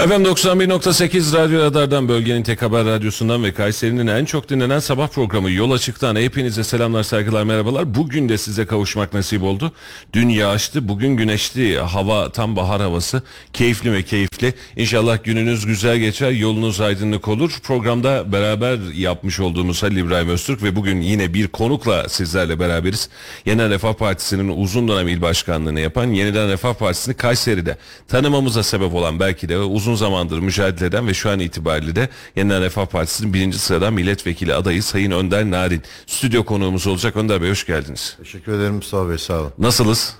[0.00, 5.50] Efendim 91.8 Radyo Radar'dan bölgenin tek haber radyosundan ve Kayseri'nin en çok dinlenen sabah programı
[5.50, 7.94] Yol Açık'tan hepinize selamlar saygılar merhabalar.
[7.94, 9.72] Bugün de size kavuşmak nasip oldu.
[10.12, 14.54] Dün yağıştı bugün güneşli hava tam bahar havası keyifli ve keyifli.
[14.76, 17.58] İnşallah gününüz güzel geçer yolunuz aydınlık olur.
[17.62, 23.08] Programda beraber yapmış olduğumuz Halil İbrahim Öztürk ve bugün yine bir konukla sizlerle beraberiz.
[23.46, 27.76] Yeniden Refah Partisi'nin uzun dönem il başkanlığını yapan Yeniden Refah Partisi'ni Kayseri'de
[28.08, 32.62] tanımamıza sebep olan belki de uzun zamandır mücadele eden ve şu an itibariyle de Yeniden
[32.62, 35.82] Refah Partisi'nin birinci sıradan milletvekili adayı Sayın Önder Narin.
[36.06, 37.16] Stüdyo konuğumuz olacak.
[37.16, 38.16] Önder Bey hoş geldiniz.
[38.18, 39.52] Teşekkür ederim Mustafa Bey sağ olun.
[39.58, 40.16] Nasılız?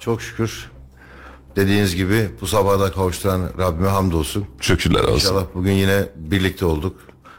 [0.00, 0.70] Çok şükür
[1.56, 4.46] dediğiniz gibi bu sabah da kavuşturan Rabbime hamdolsun.
[4.60, 5.14] Şükürler olsun.
[5.14, 6.96] İnşallah bugün yine birlikte olduk.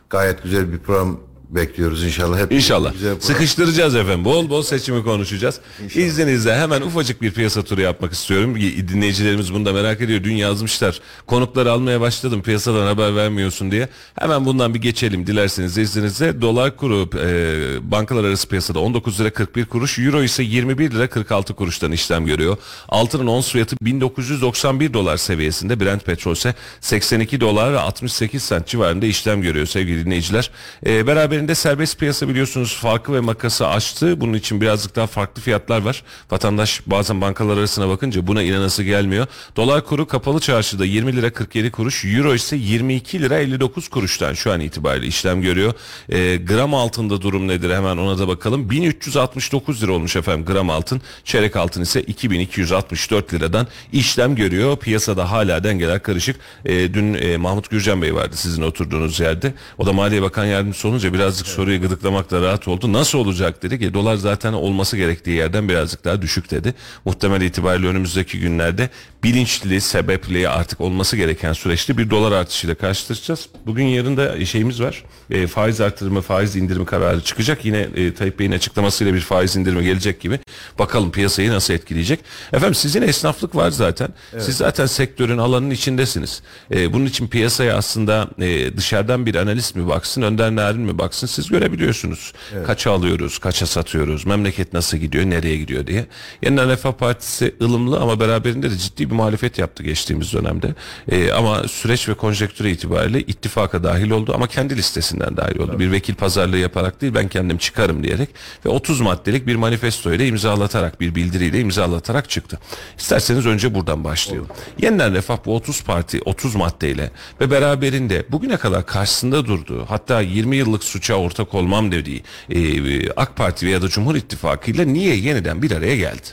[0.10, 1.20] Gayet güzel bir program
[1.50, 2.40] bekliyoruz inşallah.
[2.40, 2.94] Hep İnşallah.
[3.20, 4.26] Sıkıştıracağız efendim.
[4.26, 5.60] Bol bol seçimi konuşacağız.
[5.96, 8.56] İzninizle hemen ufacık bir piyasa turu yapmak istiyorum.
[8.88, 10.24] Dinleyicilerimiz bunu da merak ediyor.
[10.24, 11.00] Dün yazmışlar.
[11.28, 12.42] Konukları almaya başladım.
[12.42, 13.90] Piyasadan haber vermiyorsun diye.
[14.20, 16.42] Hemen bundan bir geçelim dilerseniz izninizle.
[16.42, 20.00] Dolar kuru e, bankalar arası piyasada 19 lira 41 kuruş.
[20.00, 22.58] Euro ise 21 lira 46 kuruştan işlem görüyor.
[22.90, 25.80] Altının ons fiyatı 1991 dolar seviyesinde.
[25.80, 30.52] Brent petrol ise 82 dolar ve 68 sent civarında işlem görüyor sevgili dinleyiciler.
[30.86, 31.08] E,
[31.40, 34.22] beraberinde serbest piyasa biliyorsunuz farkı ve makası açtı.
[34.22, 36.04] Bunun için birazcık daha farklı fiyatlar var.
[36.32, 39.28] Vatandaş bazen bankalar arasına bakınca buna inanası gelmiyor.
[39.56, 42.06] Dolar kuru kapalı çarşıda 20 lira 47 kuruş.
[42.06, 45.74] Euro ise 22 lira 59 kuruştan şu an itibariyle işlem görüyor.
[46.10, 48.70] E, gram altında durum nedir hemen ona da bakalım.
[48.70, 51.02] 1369 lira olmuş efendim gram altın.
[51.24, 54.78] Çeyrek altın ise 2264 liradan işlem görüyor.
[54.78, 56.36] Piyasada hala dengeler karışık.
[56.66, 59.54] E, dün e, Mahmut Gürcan Bey vardı sizin oturduğunuz yerde.
[59.78, 62.94] O da Maliye Bakan Yardımcısı olunca birazcık soruyu gıdıklamak da rahat oldu.
[62.94, 66.74] Nasıl olacak dedi ki dolar zaten olması gerektiği yerden birazcık daha düşük dedi.
[67.06, 68.90] Muhtemel itibariyle önümüzdeki günlerde
[69.24, 73.50] bilinçli, sebepli artık olması gereken süreçte bir dolar artışıyla karşılaşacağız.
[73.66, 75.04] Bugün yarın da şeyimiz var.
[75.30, 77.66] E, faiz artırımı, faiz indirimi kararı çıkacak.
[77.66, 80.40] Yine e, Tayyip Bey'in açıklamasıyla bir faiz indirimi gelecek gibi.
[80.80, 82.20] Bakalım piyasayı nasıl etkileyecek.
[82.54, 84.10] Efendim sizin esnaflık var zaten.
[84.40, 86.42] Siz zaten sektörün alanın içindesiniz.
[86.72, 91.19] E, bunun için piyasaya aslında e, dışarıdan bir analist mi baksın, önden narin mi baksın
[91.28, 92.34] siz görebiliyorsunuz.
[92.66, 96.06] Kaça alıyoruz, kaça satıyoruz, memleket nasıl gidiyor, nereye gidiyor diye.
[96.44, 100.76] Yeniden Refah Partisi ılımlı ama beraberinde de ciddi bir muhalefet yaptı geçtiğimiz dönemde.
[101.12, 105.80] E, ama süreç ve konjektürü itibariyle ittifaka dahil oldu ama kendi listesinden dahil oldu.
[105.80, 108.30] Bir vekil pazarlığı yaparak değil ben kendim çıkarım diyerek
[108.66, 112.60] ve 30 maddelik bir manifesto ile imzalatarak bir bildiriyle imzalatarak çıktı.
[112.98, 114.48] İsterseniz önce buradan başlayalım.
[114.82, 120.56] Yeniden Refah bu 30 parti 30 maddeyle ve beraberinde bugüne kadar karşısında durduğu hatta 20
[120.56, 125.62] yıllık suça ortak olmam dediği e, AK Parti veya da Cumhur İttifakı ile niye yeniden
[125.62, 126.28] bir araya geldi?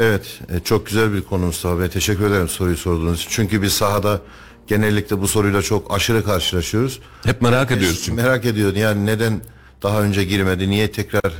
[0.00, 1.88] Evet e, çok güzel bir konu Mustafa Bey.
[1.88, 3.30] Teşekkür ederim soruyu sorduğunuz için.
[3.30, 4.20] Çünkü biz sahada
[4.66, 7.00] genellikle bu soruyla çok aşırı karşılaşıyoruz.
[7.24, 8.22] Hep merak ediyoruz çünkü.
[8.22, 9.40] Merak ediyor yani neden
[9.82, 10.70] daha önce girmedi?
[10.70, 11.32] Niye tekrar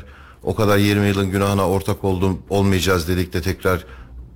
[0.42, 3.84] o kadar 20 yılın günahına ortak oldum olmayacağız dedik de tekrar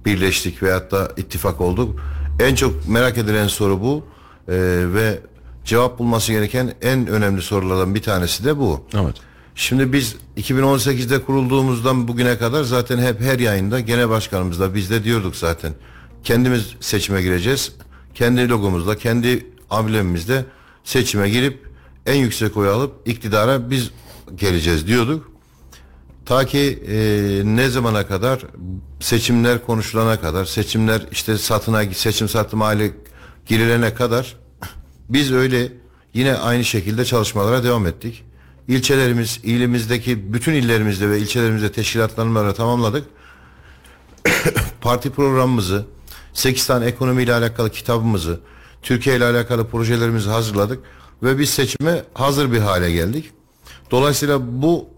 [0.04, 2.00] birleştik veyahut da ittifak olduk.
[2.40, 4.04] En çok merak edilen soru bu
[4.48, 4.54] Ee,
[4.94, 5.18] ve
[5.64, 8.84] cevap bulması gereken en önemli sorulardan bir tanesi de bu.
[8.94, 9.16] Evet.
[9.54, 15.36] Şimdi biz 2018'de kurulduğumuzdan bugüne kadar zaten hep her yayında genel başkanımızla biz de diyorduk
[15.36, 15.72] zaten.
[16.24, 17.72] Kendimiz seçime gireceğiz.
[18.14, 20.44] Kendi logomuzla, kendi amblemimizle
[20.84, 21.68] seçime girip
[22.06, 23.90] en yüksek oy alıp iktidara biz
[24.36, 25.30] geleceğiz diyorduk.
[26.26, 26.96] Ta ki e,
[27.44, 28.42] ne zamana kadar
[29.00, 32.92] seçimler konuşulana kadar, seçimler işte satına seçim satım hali
[33.46, 34.36] girilene kadar
[35.08, 35.72] biz öyle
[36.14, 38.24] yine aynı şekilde çalışmalara devam ettik.
[38.68, 43.06] İlçelerimiz, ilimizdeki bütün illerimizde ve ilçelerimizde teşkilatlanmaları tamamladık.
[44.80, 45.86] Parti programımızı,
[46.32, 48.40] 8 tane ekonomiyle alakalı kitabımızı,
[48.82, 50.84] Türkiye ile alakalı projelerimizi hazırladık
[51.22, 53.30] ve biz seçime hazır bir hale geldik.
[53.90, 54.88] Dolayısıyla bu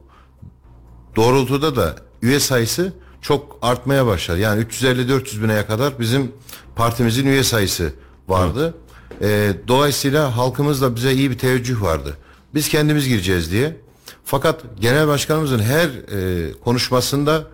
[1.16, 2.92] doğrultuda da üye sayısı
[3.22, 4.38] çok artmaya başladı.
[4.38, 6.32] Yani 350-400 bineye kadar bizim
[6.76, 7.92] partimizin üye sayısı
[8.28, 8.74] vardı.
[9.22, 12.16] Ee, dolayısıyla halkımız da bize iyi bir teveccüh vardı.
[12.54, 13.76] Biz kendimiz gireceğiz diye.
[14.24, 17.44] Fakat genel başkanımızın her e, konuşmasında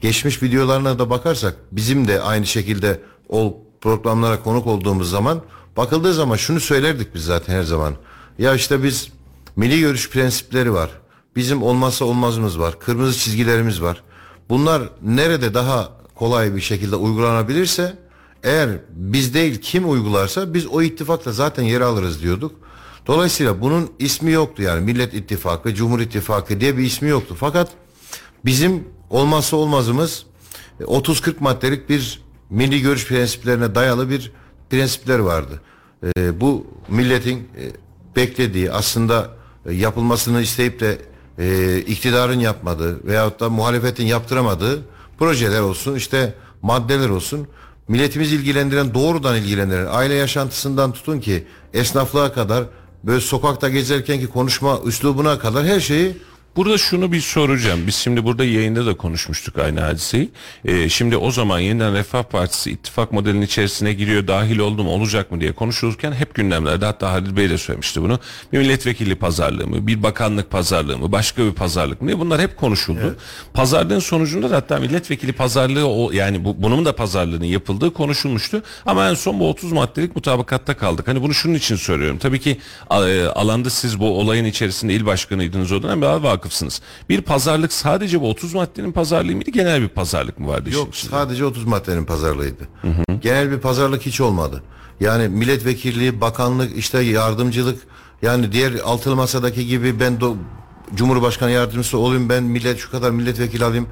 [0.00, 5.42] geçmiş videolarına da bakarsak bizim de aynı şekilde o programlara konuk olduğumuz zaman
[5.76, 7.94] bakıldığı zaman şunu söylerdik biz zaten her zaman.
[8.38, 9.08] Ya işte biz
[9.56, 10.90] milli görüş prensipleri var.
[11.36, 12.78] Bizim olmazsa olmazımız var.
[12.80, 14.02] Kırmızı çizgilerimiz var.
[14.48, 17.96] Bunlar nerede daha kolay bir şekilde uygulanabilirse
[18.42, 22.52] eğer biz değil kim uygularsa biz o ittifakla zaten yer alırız diyorduk.
[23.06, 27.36] Dolayısıyla bunun ismi yoktu yani Millet İttifakı, Cumhur İttifakı diye bir ismi yoktu.
[27.38, 27.70] Fakat
[28.44, 30.26] bizim olmazsa olmazımız
[30.80, 34.32] e, 30-40 maddelik bir milli görüş prensiplerine dayalı bir
[34.70, 35.60] prensipler vardı.
[36.18, 37.72] E, bu milletin e,
[38.16, 39.30] beklediği aslında
[39.66, 40.98] e, yapılmasını isteyip de
[41.38, 44.82] e, iktidarın yapmadığı veyahut da muhalefetin yaptıramadığı
[45.18, 47.48] projeler olsun işte maddeler olsun
[47.88, 52.64] milletimiz ilgilendiren doğrudan ilgilendiren aile yaşantısından tutun ki esnaflığa kadar
[53.04, 56.16] böyle sokakta gezerken ki konuşma üslubuna kadar her şeyi
[56.56, 57.86] Burada şunu bir soracağım.
[57.86, 60.30] Biz şimdi burada yayında da konuşmuştuk aynı hadiseyi.
[60.64, 65.30] Ee, şimdi o zaman yeniden Refah Partisi ittifak modelinin içerisine giriyor, dahil oldu mu, olacak
[65.30, 68.20] mı diye konuşulurken hep gündemlerde hatta Halil Bey de söylemişti bunu.
[68.52, 72.56] Bir milletvekili pazarlığı mı, bir bakanlık pazarlığı mı, başka bir pazarlık mı diye bunlar hep
[72.56, 73.16] konuşuldu.
[73.54, 78.62] Pazarlığın sonucunda da hatta milletvekili pazarlığı o yani bu, bunun da pazarlığının yapıldığı konuşulmuştu.
[78.86, 81.08] Ama en son bu 30 maddelik mutabakatta kaldık.
[81.08, 82.18] Hani bunu şunun için söylüyorum.
[82.18, 82.58] Tabii ki
[82.90, 86.80] e, alanda siz bu olayın içerisinde il başkanıydınız o dönem daha vakıfsınız.
[87.08, 89.50] Bir pazarlık sadece bu 30 maddenin pazarlığı mıydı?
[89.50, 90.70] Genel bir pazarlık mı vardı?
[90.72, 91.10] Yok içinde?
[91.10, 92.68] sadece 30 maddenin pazarlığıydı.
[93.22, 94.62] Genel bir pazarlık hiç olmadı.
[95.00, 97.78] Yani milletvekilliği, bakanlık, işte yardımcılık
[98.22, 100.36] yani diğer altılı masadaki gibi ben do-
[100.94, 103.86] Cumhurbaşkanı yardımcısı olayım ben millet şu kadar milletvekili alayım.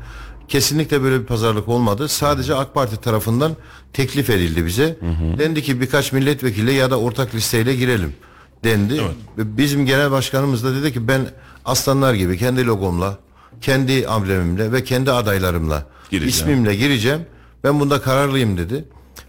[0.49, 2.09] Kesinlikle böyle bir pazarlık olmadı.
[2.09, 3.53] Sadece AK Parti tarafından
[3.93, 4.97] teklif edildi bize.
[5.39, 8.13] Dendi ki birkaç milletvekili ya da ortak listeyle girelim
[8.65, 9.01] dendi.
[9.39, 11.27] Ve Bizim genel başkanımız da dedi ki ben
[11.65, 13.19] aslanlar gibi kendi logomla,
[13.61, 16.29] kendi amblemimle ve kendi adaylarımla Gireceğim.
[16.29, 17.21] ismimle gireceğim.
[17.65, 18.85] Ben bunda kararlıyım dedi.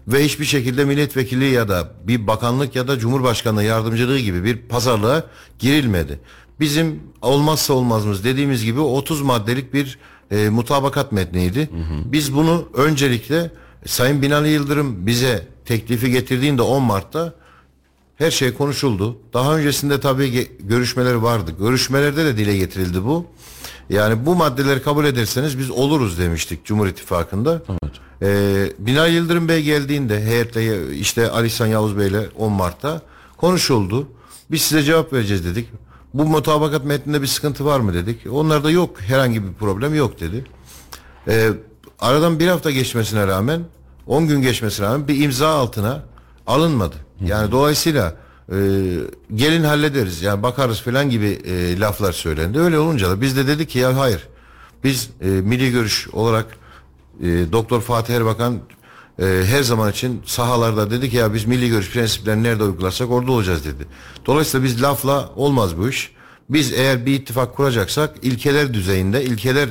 [0.08, 5.22] Ve hiçbir şekilde milletvekili ya da bir bakanlık ya da cumhurbaşkanlığı yardımcılığı gibi bir pazarlığa
[5.58, 6.20] girilmedi.
[6.60, 9.98] Bizim olmazsa olmazımız dediğimiz gibi 30 maddelik bir
[10.30, 11.70] e, mutabakat metniydi.
[12.04, 13.50] Biz bunu öncelikle
[13.86, 17.34] Sayın Binali Yıldırım bize teklifi getirdiğinde 10 Mart'ta
[18.16, 19.16] her şey konuşuldu.
[19.32, 21.52] Daha öncesinde tabii görüşmeler vardı.
[21.58, 23.26] Görüşmelerde de dile getirildi bu.
[23.90, 27.62] Yani bu maddeleri kabul ederseniz biz oluruz demiştik Cumhur İttifakı'nda.
[28.22, 33.02] Ee, Binali Yıldırım Bey geldiğinde heyetle işte Ali İhsan Yavuz Bey'le 10 Mart'ta
[33.36, 34.08] konuşuldu.
[34.50, 35.68] Biz size cevap vereceğiz dedik.
[36.14, 38.20] Bu mutabakat metninde bir sıkıntı var mı dedik.
[38.30, 40.44] Onlar da yok herhangi bir problem yok dedi.
[41.28, 41.50] Ee,
[42.00, 43.60] aradan bir hafta geçmesine rağmen
[44.06, 46.02] 10 gün geçmesine rağmen bir imza altına
[46.46, 46.96] alınmadı.
[47.24, 48.14] Yani dolayısıyla
[48.52, 48.56] e,
[49.34, 52.58] gelin hallederiz yani bakarız falan gibi e, laflar söylendi.
[52.58, 54.28] Öyle olunca da biz de dedik ki ya hayır
[54.84, 56.46] biz e, milli görüş olarak
[57.20, 58.60] e, Doktor Fatih Erbakan
[59.18, 63.32] e, her zaman için sahalarda dedi ki ya biz milli görüş prensiplerini nerede uygularsak orada
[63.32, 63.86] olacağız dedi.
[64.26, 66.16] Dolayısıyla biz lafla olmaz bu iş.
[66.50, 69.68] Biz eğer bir ittifak kuracaksak ilkeler düzeyinde, ilkeler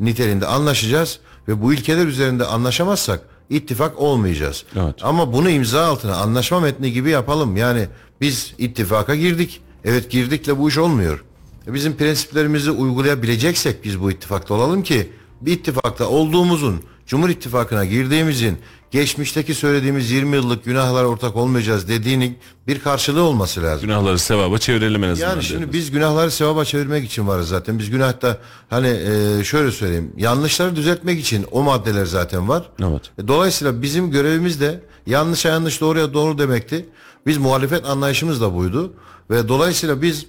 [0.00, 4.64] niteliğinde anlaşacağız ve bu ilkeler üzerinde anlaşamazsak ittifak olmayacağız.
[4.76, 4.94] Evet.
[5.02, 7.56] Ama bunu imza altına anlaşma metni gibi yapalım.
[7.56, 7.88] Yani
[8.20, 9.60] biz ittifaka girdik.
[9.84, 11.24] Evet girdikle bu iş olmuyor.
[11.66, 18.58] E Bizim prensiplerimizi uygulayabileceksek biz bu ittifakta olalım ki bir ittifakta olduğumuzun, Cumhur İttifakı'na girdiğimizin,
[18.90, 23.86] geçmişteki söylediğimiz 20 yıllık günahlara ortak olmayacağız dediğinin bir karşılığı olması lazım.
[23.86, 25.28] Günahları sevaba çevirelim en azından.
[25.28, 25.74] Yani şimdi dediniz.
[25.74, 27.78] biz günahları sevaba çevirmek için varız zaten.
[27.78, 28.38] Biz günahta
[28.70, 30.12] hani e, şöyle söyleyeyim.
[30.16, 32.70] Yanlışları düzeltmek için o maddeler zaten var.
[32.82, 33.02] Evet.
[33.18, 36.86] E, Dolayısıyla bizim görevimiz de yanlışa yanlış doğruya doğru demekti.
[37.26, 38.92] Biz muhalefet anlayışımız da buydu.
[39.30, 40.26] Ve dolayısıyla biz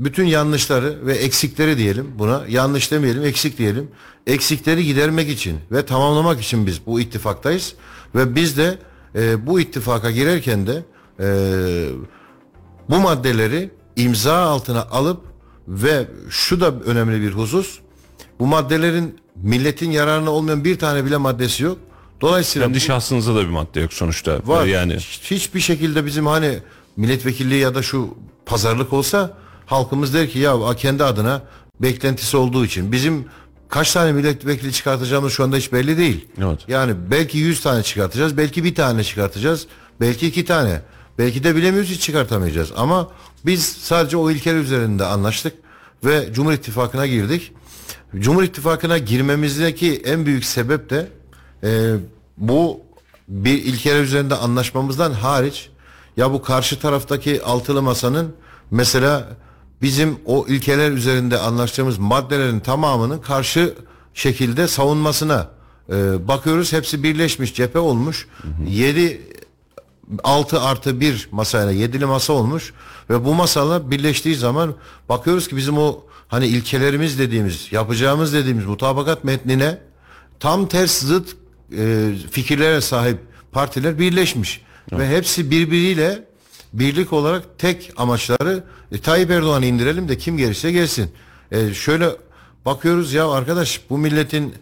[0.00, 3.90] bütün yanlışları ve eksikleri diyelim buna yanlış demeyelim eksik diyelim.
[4.26, 7.74] Eksikleri gidermek için ve tamamlamak için biz bu ittifaktayız.
[8.14, 8.78] Ve biz de
[9.14, 10.82] e, bu ittifaka girerken de
[11.20, 11.26] e,
[12.90, 15.20] bu maddeleri imza altına alıp
[15.68, 17.78] ve şu da önemli bir husus.
[18.38, 21.78] Bu maddelerin milletin yararına olmayan bir tane bile maddesi yok.
[22.20, 24.38] Dolayısıyla Kendi şahsınıza da bir madde yok sonuçta.
[24.44, 24.66] var.
[24.66, 26.58] Yani Hiç- hiçbir şekilde bizim hani
[26.96, 28.14] milletvekilliği ya da şu
[28.46, 31.42] pazarlık olsa halkımız der ki ya kendi adına
[31.80, 33.24] beklentisi olduğu için bizim
[33.72, 36.28] kaç tane milletvekili çıkartacağımız şu anda hiç belli değil.
[36.38, 36.60] Evet.
[36.68, 39.66] Yani belki 100 tane çıkartacağız, belki bir tane çıkartacağız,
[40.00, 40.82] belki iki tane.
[41.18, 42.72] Belki de bilemiyoruz hiç çıkartamayacağız.
[42.76, 43.10] Ama
[43.46, 45.54] biz sadece o ilkeler üzerinde anlaştık
[46.04, 47.52] ve Cumhur İttifakı'na girdik.
[48.18, 51.08] Cumhur İttifakı'na girmemizdeki en büyük sebep de
[51.64, 51.94] e,
[52.36, 52.80] bu
[53.28, 55.70] bir ilkeler üzerinde anlaşmamızdan hariç
[56.16, 58.34] ya bu karşı taraftaki altılı masanın
[58.70, 59.28] mesela
[59.82, 63.74] bizim o ilkeler üzerinde anlaştığımız maddelerin tamamının karşı
[64.14, 65.50] şekilde savunmasına
[65.88, 66.72] e, bakıyoruz.
[66.72, 68.28] Hepsi birleşmiş cephe olmuş.
[68.68, 69.22] 7
[70.24, 72.72] 6 artı 1 masayla yedili masa olmuş
[73.10, 74.74] ve bu masalar birleştiği zaman
[75.08, 79.78] bakıyoruz ki bizim o hani ilkelerimiz dediğimiz yapacağımız dediğimiz mutabakat metnine
[80.40, 81.36] tam ters zıt
[81.78, 83.18] e, fikirlere sahip
[83.52, 84.60] partiler birleşmiş
[84.92, 86.24] ve hepsi birbiriyle
[86.72, 91.10] birlik olarak tek amaçları e, Tayyip Erdoğan'ı indirelim de kim gelirse gelsin.
[91.52, 92.10] E, şöyle
[92.64, 94.54] bakıyoruz ya arkadaş bu milletin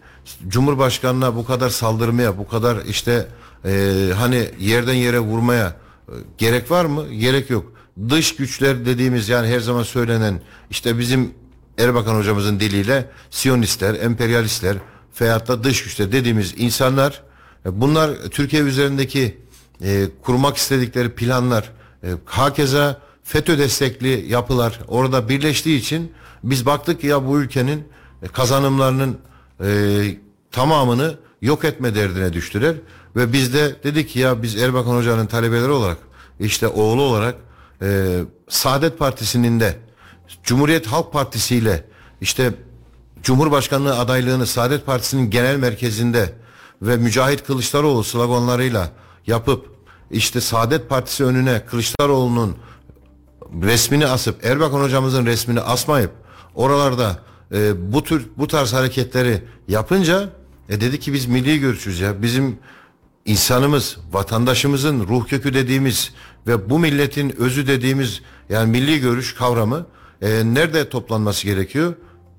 [0.47, 3.27] Cumhurbaşkanına bu kadar saldırmaya, bu kadar işte
[3.65, 5.75] e, hani yerden yere vurmaya
[6.07, 7.13] e, gerek var mı?
[7.13, 7.71] Gerek yok.
[8.09, 11.31] Dış güçler dediğimiz yani her zaman söylenen işte bizim
[11.77, 14.77] Erbakan hocamızın diliyle Siyonistler, emperyalistler
[15.21, 17.23] veyahut da dış güçler dediğimiz insanlar
[17.65, 19.37] e, bunlar Türkiye üzerindeki
[19.83, 21.71] e, kurmak istedikleri planlar
[22.03, 26.11] e, hakeza FETÖ destekli yapılar orada birleştiği için
[26.43, 27.87] biz baktık ki ya bu ülkenin
[28.33, 29.17] kazanımlarının
[29.63, 29.69] e,
[30.51, 32.75] tamamını yok etme derdine düştüler.
[33.15, 35.97] Ve biz de dedik ki ya biz Erbakan Hoca'nın talebeleri olarak
[36.39, 37.35] işte oğlu olarak
[37.81, 39.77] e, Saadet Partisi'nin de
[40.43, 41.85] Cumhuriyet Halk Partisi ile
[42.21, 42.53] işte
[43.23, 46.33] Cumhurbaşkanlığı adaylığını Saadet Partisi'nin genel merkezinde
[46.81, 48.91] ve Mücahit Kılıçdaroğlu sloganlarıyla
[49.27, 49.71] yapıp
[50.11, 52.57] işte Saadet Partisi önüne Kılıçdaroğlu'nun
[53.61, 56.11] resmini asıp Erbakan hocamızın resmini asmayıp
[56.55, 57.19] oralarda
[57.51, 60.29] e, bu tür bu tarz hareketleri yapınca
[60.69, 62.59] e, dedi ki biz milli görüşüz ya bizim
[63.25, 66.11] insanımız vatandaşımızın ruh kökü dediğimiz
[66.47, 69.85] ve bu milletin özü dediğimiz yani milli görüş kavramı
[70.21, 71.93] e, nerede toplanması gerekiyor?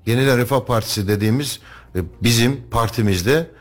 [0.05, 1.59] Yeniden Refah Partisi dediğimiz
[1.95, 3.51] e, bizim partimizde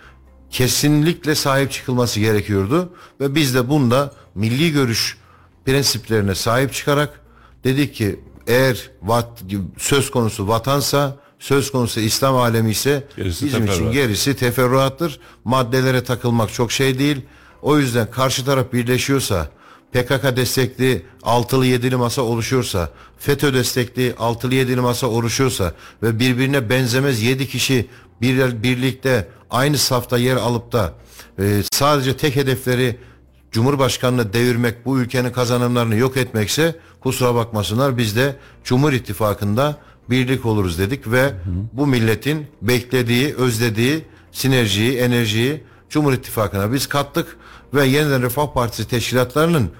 [0.50, 5.18] kesinlikle sahip çıkılması gerekiyordu ve biz de bunda milli görüş
[5.64, 7.22] prensiplerine sahip çıkarak
[7.64, 9.42] dedik ki eğer vat,
[9.78, 13.95] söz konusu vatansa söz konusu İslam alemi ise Gerisi bizim için teferruat.
[13.95, 15.21] gerisi teferruattır.
[15.45, 17.21] Maddelere takılmak çok şey değil.
[17.62, 19.49] O yüzden karşı taraf birleşiyorsa
[19.92, 27.23] PKK destekli altılı yedili masa oluşuyorsa, FETÖ destekli altılı yedili masa oluşuyorsa ve birbirine benzemez
[27.23, 27.87] yedi kişi
[28.21, 30.95] bir, birlikte aynı safta yer alıp da
[31.38, 32.97] e, sadece tek hedefleri
[33.52, 39.76] Cumhurbaşkanını devirmek, bu ülkenin kazanımlarını yok etmekse kusura bakmasınlar biz de Cumhur İttifakı'nda
[40.11, 41.32] birlik oluruz dedik ve
[41.73, 47.37] bu milletin beklediği, özlediği sinerjiyi, enerjiyi Cumhur İttifakı'na biz kattık
[47.75, 49.71] ve yeniden Refah Partisi teşkilatlarının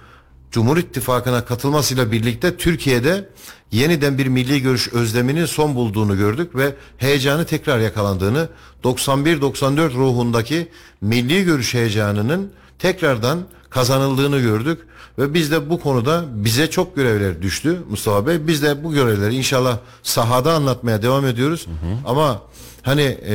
[0.51, 3.29] Cumhur İttifakı'na katılmasıyla birlikte Türkiye'de
[3.73, 8.49] yeniden bir milli görüş özleminin son bulduğunu gördük ve heyecanı tekrar yakalandığını
[8.85, 10.69] 91-94 ruhundaki
[11.01, 14.87] milli görüş heyecanının tekrardan kazanıldığını gördük
[15.19, 18.47] ve biz de bu konuda bize çok görevler düştü Mustafa Bey.
[18.47, 21.67] Biz de bu görevleri inşallah sahada anlatmaya devam ediyoruz.
[22.07, 22.43] Ama
[22.83, 23.35] hani e,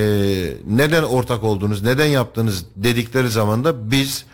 [0.68, 4.26] neden ortak oldunuz, neden yaptınız dedikleri zaman da biz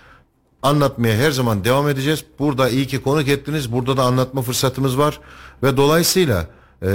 [0.62, 2.26] anlatmaya her zaman devam edeceğiz.
[2.40, 3.72] Burada iyi ki konuk ettiniz.
[3.72, 5.20] Burada da anlatma fırsatımız var
[5.64, 6.48] ve dolayısıyla
[6.84, 6.90] e,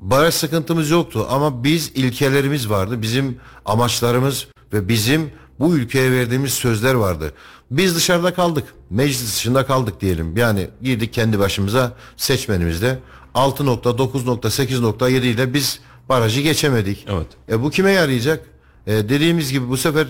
[0.00, 3.02] baraj sıkıntımız yoktu ama biz ilkelerimiz vardı.
[3.02, 7.32] Bizim amaçlarımız ve bizim bu ülkeye verdiğimiz sözler vardı.
[7.70, 8.64] Biz dışarıda kaldık.
[8.90, 10.36] Meclis dışında kaldık diyelim.
[10.36, 12.98] Yani girdik kendi başımıza seçmenimizde
[13.34, 17.06] 6.9.8.7 ile biz barajı geçemedik.
[17.08, 17.26] Evet.
[17.48, 18.44] E bu kime yarayacak?
[18.86, 20.06] E, dediğimiz gibi bu sefer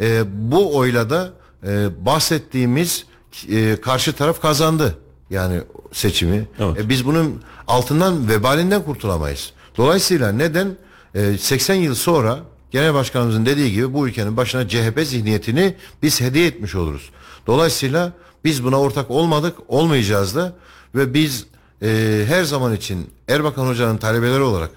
[0.00, 1.32] e, bu oyla da
[1.66, 3.06] e, bahsettiğimiz
[3.48, 4.98] e, karşı taraf kazandı.
[5.30, 5.60] Yani
[5.92, 6.48] seçimi.
[6.58, 6.80] Evet.
[6.80, 9.52] E, biz bunun altından vebalinden kurtulamayız.
[9.76, 10.76] Dolayısıyla neden
[11.14, 12.38] e, 80 yıl sonra
[12.72, 17.10] Genel Başkanımızın dediği gibi bu ülkenin başına CHP zihniyetini biz hediye etmiş oluruz.
[17.46, 18.12] Dolayısıyla
[18.44, 20.52] biz buna ortak olmadık, olmayacağız da
[20.94, 21.46] ve biz
[21.82, 24.70] e, her zaman için Erbakan Hoca'nın talebeleri olarak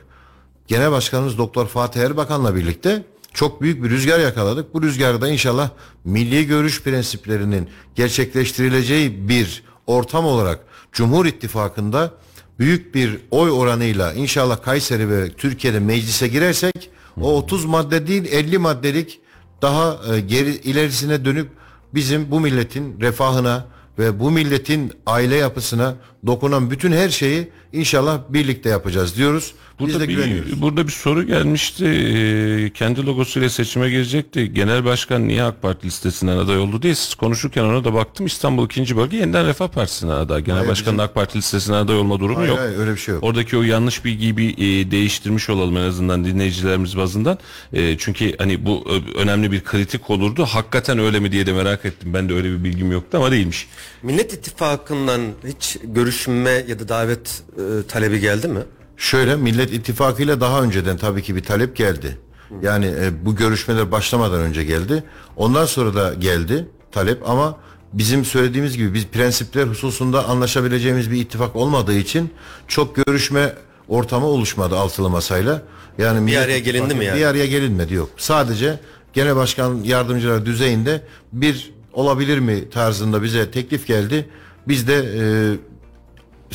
[0.68, 4.74] Genel Başkanımız Doktor Fatih Erbakan'la birlikte çok büyük bir rüzgar yakaladık.
[4.74, 5.70] Bu rüzgarda inşallah
[6.06, 10.60] milli görüş prensiplerinin gerçekleştirileceği bir ortam olarak
[10.92, 12.12] Cumhur İttifakı'nda
[12.60, 16.90] büyük bir oy oranıyla inşallah Kayseri ve Türkiye'de meclise girersek
[17.22, 19.20] o 30 madde değil 50 maddelik
[19.62, 21.50] daha e, geri ilerisine dönüp
[21.94, 23.66] bizim bu milletin refahına
[24.00, 25.96] ve bu milletin aile yapısına
[26.28, 29.54] dokunan bütün her şeyi inşallah birlikte yapacağız diyoruz.
[29.80, 30.62] Biz Burada de bir, güveniyoruz.
[30.62, 31.86] burada bir soru gelmişti.
[31.86, 34.54] Ee, kendi logosuyla seçime girecekti.
[34.54, 38.26] Genel başkan niye AK Parti listesinden aday oldu diye siz konuşurken ona da baktım.
[38.26, 38.98] İstanbul 2.
[38.98, 40.44] bölge yeniden Refah Partisi'nden aday.
[40.44, 42.60] Genel Hayır, başkanın AK Parti listesinden aday olma durumu Hayır, yok.
[42.60, 43.24] hayır, öyle bir şey yok.
[43.24, 47.38] Oradaki o yanlış bilgiyi bir e, değiştirmiş olalım en azından dinleyicilerimiz bazından.
[47.74, 50.46] E, çünkü hani bu ö- önemli bir kritik olurdu.
[50.46, 52.14] Hakikaten öyle mi diye de merak ettim.
[52.14, 53.68] Ben de öyle bir bilgim yoktu ama değilmiş.
[54.04, 55.78] Millet İttifakı'ndan hiç
[56.16, 58.60] görüşme ya da davet e, talebi geldi mi?
[58.98, 62.18] Şöyle Millet İttifakı ile daha önceden tabii ki bir talep geldi.
[62.62, 65.04] Yani e, bu görüşmeler başlamadan önce geldi.
[65.36, 67.58] Ondan sonra da geldi talep ama
[67.94, 72.30] bizim söylediğimiz gibi biz prensipler hususunda anlaşabileceğimiz bir ittifak olmadığı için
[72.68, 73.54] çok görüşme
[73.88, 75.62] ortamı oluşmadı altılı masayla.
[75.98, 77.20] Yani Millet araya gelindi mi yani?
[77.20, 78.10] Bir araya gelinmedi yok.
[78.18, 78.80] Sadece
[79.14, 81.02] genel başkan yardımcılar düzeyinde
[81.34, 84.30] bir olabilir mi tarzında bize teklif geldi.
[84.68, 85.24] Biz de e,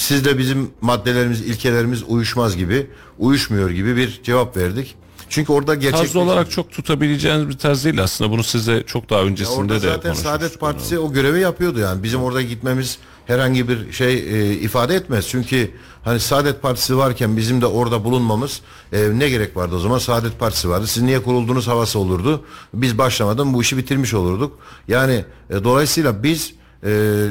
[0.01, 4.95] sizle bizim maddelerimiz, ilkelerimiz uyuşmaz gibi, uyuşmuyor gibi bir cevap verdik.
[5.29, 8.31] Çünkü orada gerçek Tarz olarak çok tutabileceğiniz bir tarz değil aslında.
[8.31, 10.13] Bunu size çok daha öncesinde orada de zaten.
[10.13, 12.03] Saadet Partisi o görevi yapıyordu yani.
[12.03, 15.29] Bizim orada gitmemiz herhangi bir şey e, ifade etmez.
[15.29, 15.71] Çünkü
[16.05, 18.61] hani Saadet Partisi varken bizim de orada bulunmamız
[18.93, 19.99] e, ne gerek vardı o zaman?
[19.99, 20.87] Saadet Partisi vardı.
[20.87, 22.45] Siz niye kurulduğunuz havası olurdu.
[22.75, 24.59] Biz başlamadan bu işi bitirmiş olurduk.
[24.89, 26.55] Yani e, dolayısıyla biz
[26.85, 27.27] e,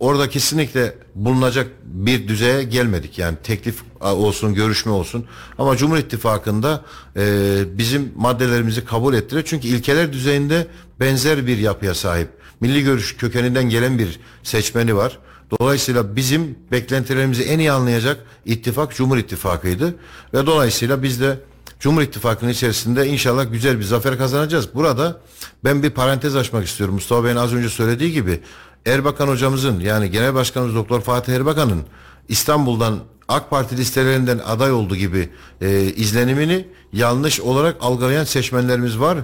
[0.00, 3.18] orada kesinlikle bulunacak bir düzeye gelmedik.
[3.18, 5.24] Yani teklif olsun, görüşme olsun.
[5.58, 6.84] Ama Cumhur İttifakı'nda
[7.16, 9.42] e, bizim maddelerimizi kabul ettiler.
[9.46, 10.66] Çünkü ilkeler düzeyinde
[11.00, 12.28] benzer bir yapıya sahip.
[12.60, 15.18] Milli görüş kökeninden gelen bir seçmeni var.
[15.60, 19.94] Dolayısıyla bizim beklentilerimizi en iyi anlayacak ittifak Cumhur İttifakı'ydı.
[20.34, 21.38] Ve dolayısıyla biz de
[21.80, 24.74] Cumhur İttifakı'nın içerisinde inşallah güzel bir zafer kazanacağız.
[24.74, 25.20] Burada
[25.64, 26.94] ben bir parantez açmak istiyorum.
[26.94, 28.40] Mustafa Bey'in az önce söylediği gibi
[28.88, 31.82] Erbakan hocamızın yani Genel Başkanımız Doktor Fatih Erbakan'ın
[32.28, 35.28] İstanbul'dan AK Parti listelerinden aday olduğu gibi
[35.60, 39.18] e, izlenimini yanlış olarak algılayan seçmenlerimiz var.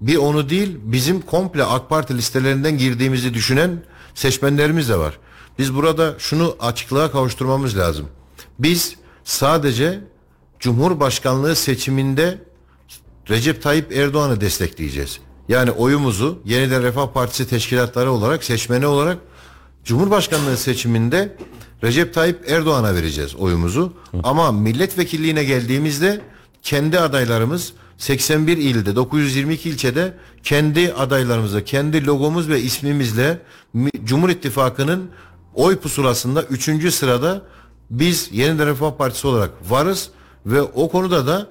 [0.00, 5.18] Bir onu değil bizim komple AK Parti listelerinden girdiğimizi düşünen seçmenlerimiz de var.
[5.58, 8.08] Biz burada şunu açıklığa kavuşturmamız lazım.
[8.58, 10.00] Biz sadece
[10.60, 12.38] Cumhurbaşkanlığı seçiminde
[13.30, 15.20] Recep Tayyip Erdoğan'ı destekleyeceğiz.
[15.52, 19.18] Yani oyumuzu Yeniden Refah Partisi teşkilatları olarak seçmeni olarak
[19.84, 21.36] Cumhurbaşkanlığı seçiminde
[21.84, 23.92] Recep Tayyip Erdoğan'a vereceğiz oyumuzu.
[24.22, 26.20] Ama milletvekilliğine geldiğimizde
[26.62, 33.38] kendi adaylarımız 81 ilde 922 ilçede kendi adaylarımızla kendi logomuz ve ismimizle
[33.74, 35.10] Mi- Cumhur İttifakı'nın
[35.54, 36.94] oy pusulasında 3.
[36.94, 37.42] sırada
[37.90, 40.10] biz Yeniden Refah Partisi olarak varız
[40.46, 41.46] ve o konuda da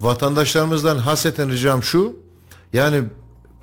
[0.00, 2.16] vatandaşlarımızdan hasreten ricam şu
[2.72, 3.02] yani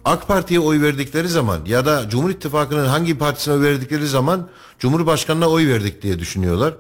[0.06, 5.50] AK Parti'ye oy verdikleri zaman ya da Cumhur İttifakı'nın hangi partisine oy verdikleri zaman Cumhurbaşkanına
[5.50, 6.74] oy verdik diye düşünüyorlar.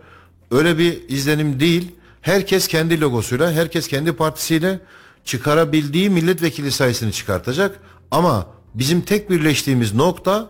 [0.51, 1.91] Öyle bir izlenim değil.
[2.21, 4.79] Herkes kendi logosuyla, herkes kendi partisiyle
[5.25, 7.79] çıkarabildiği milletvekili sayısını çıkartacak.
[8.11, 10.49] Ama bizim tek birleştiğimiz nokta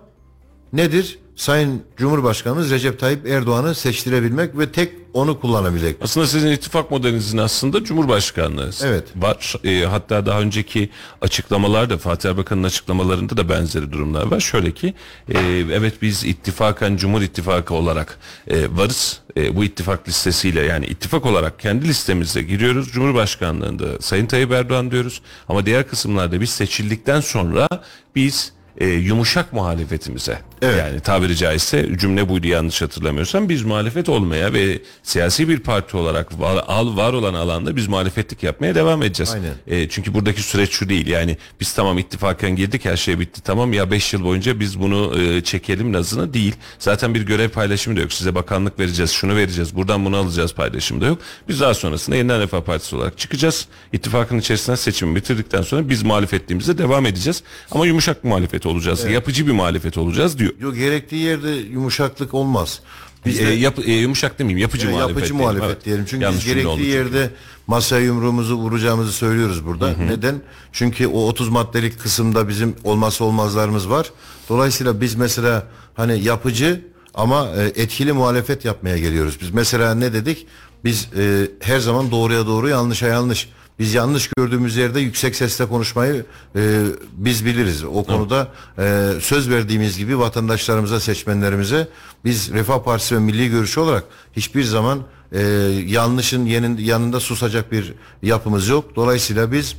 [0.73, 1.19] nedir?
[1.35, 5.95] Sayın Cumhurbaşkanımız Recep Tayyip Erdoğan'ı seçtirebilmek ve tek onu kullanabilmek.
[6.01, 8.69] Aslında sizin ittifak modelinizin aslında Cumhurbaşkanlığı.
[8.83, 9.03] Evet.
[9.15, 9.55] Var.
[9.63, 10.89] E, hatta daha önceki
[11.21, 14.39] açıklamalarda Fatih Erbakan'ın açıklamalarında da benzeri durumlar var.
[14.39, 14.93] Şöyle ki
[15.29, 15.39] e,
[15.71, 18.17] evet biz ittifaken Cumhur İttifakı olarak
[18.47, 19.19] e, varız.
[19.37, 22.91] E, bu ittifak listesiyle yani ittifak olarak kendi listemize giriyoruz.
[22.91, 25.21] Cumhurbaşkanlığında Sayın Tayyip Erdoğan diyoruz.
[25.49, 27.67] Ama diğer kısımlarda biz seçildikten sonra
[28.15, 30.79] biz e, yumuşak muhalefetimize Evet.
[30.79, 36.39] yani tabiri caizse cümle buydu yanlış hatırlamıyorsam biz muhalefet olmaya ve siyasi bir parti olarak
[36.39, 39.33] var, al, var olan alanda biz muhalefetlik yapmaya devam edeceğiz.
[39.33, 39.81] Aynen.
[39.81, 43.73] E, çünkü buradaki süreç şu değil yani biz tamam ittifaken girdik her şey bitti tamam
[43.73, 46.55] ya 5 yıl boyunca biz bunu e, çekelim nazına değil.
[46.79, 51.01] Zaten bir görev paylaşımı da yok size bakanlık vereceğiz şunu vereceğiz buradan bunu alacağız paylaşımı
[51.01, 51.19] da yok.
[51.47, 53.67] Biz daha sonrasında yeniden Refah Partisi olarak çıkacağız.
[53.93, 57.43] İttifakın içerisinden seçimi bitirdikten sonra biz muhalefetliğimize devam edeceğiz.
[57.71, 59.03] Ama yumuşak muhalefet olacağız.
[59.05, 60.51] Yapıcı bir muhalefet olacağız diyor.
[60.59, 62.79] Yok gerektiği yerde yumuşaklık olmaz.
[63.25, 65.15] Biz E, de- yap, e, yumuşak demeyeyim yapıcı Ya, muhalefet.
[65.15, 65.45] yapıcı diyelim.
[65.45, 65.85] muhalefet Evet.
[65.85, 66.05] diyelim.
[66.09, 67.29] Çünkü Yanlış biz gerektiği yerde
[67.67, 69.89] masaya yumruğumuzu vuracağımızı söylüyoruz burada.
[69.97, 70.35] Neden?
[70.71, 74.11] Çünkü o 30 maddelik kısımda bizim olmazsa olmazlarımız var.
[74.49, 76.81] Dolayısıyla biz mesela hani yapıcı
[77.13, 79.37] ama e, etkili muhalefet yapmaya geliyoruz.
[79.41, 80.47] Biz mesela ne dedik?
[80.83, 83.49] Biz e, her zaman doğruya doğru yanlışa yanlış.
[83.79, 86.83] Biz yanlış gördüğümüz yerde yüksek sesle konuşmayı e,
[87.13, 87.83] biz biliriz.
[87.83, 88.47] O konuda
[88.79, 91.87] e, söz verdiğimiz gibi vatandaşlarımıza, seçmenlerimize
[92.25, 94.99] biz Refah Partisi ve Milli Görüşü olarak hiçbir zaman
[95.31, 95.41] e,
[95.87, 98.95] yanlışın yenin, yanında susacak bir yapımız yok.
[98.95, 99.75] Dolayısıyla biz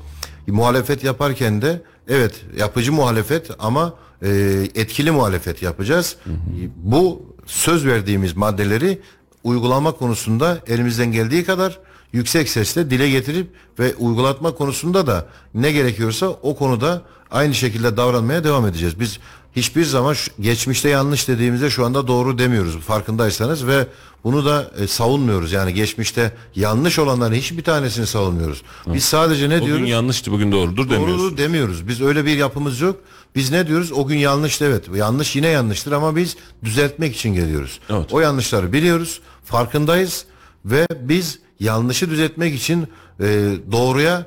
[0.47, 4.29] muhalefet yaparken de evet yapıcı muhalefet ama e,
[4.75, 6.17] etkili muhalefet yapacağız.
[6.77, 9.01] Bu söz verdiğimiz maddeleri
[9.45, 11.79] uygulama konusunda elimizden geldiği kadar
[12.15, 13.47] yüksek sesle dile getirip
[13.79, 19.01] ve uygulatma konusunda da ne gerekiyorsa o konuda aynı şekilde davranmaya devam edeceğiz.
[19.01, 19.19] Biz
[19.57, 23.87] hiçbir zaman geçmişte yanlış dediğimizde şu anda doğru demiyoruz farkındaysanız ve
[24.25, 25.53] bunu da e, savunmuyoruz.
[25.53, 28.63] Yani geçmişte yanlış olanların hiçbir tanesini savunmuyoruz.
[28.87, 29.89] Biz sadece ne O diyoruz?
[29.89, 31.19] yanlıştı bugün doğrudur demiyorsun.
[31.19, 31.89] Doğru demiyoruz.
[31.89, 32.97] Biz öyle bir yapımız yok.
[33.35, 33.93] Biz ne diyoruz?
[33.93, 34.85] O gün yanlıştı evet.
[34.95, 37.81] Yanlış yine yanlıştır ama biz düzeltmek için geliyoruz.
[37.91, 38.13] Evet.
[38.13, 39.21] O yanlışları biliyoruz.
[39.45, 40.25] Farkındayız
[40.65, 42.89] ve biz yanlışı düzeltmek için
[43.21, 43.25] e,
[43.73, 44.27] doğruya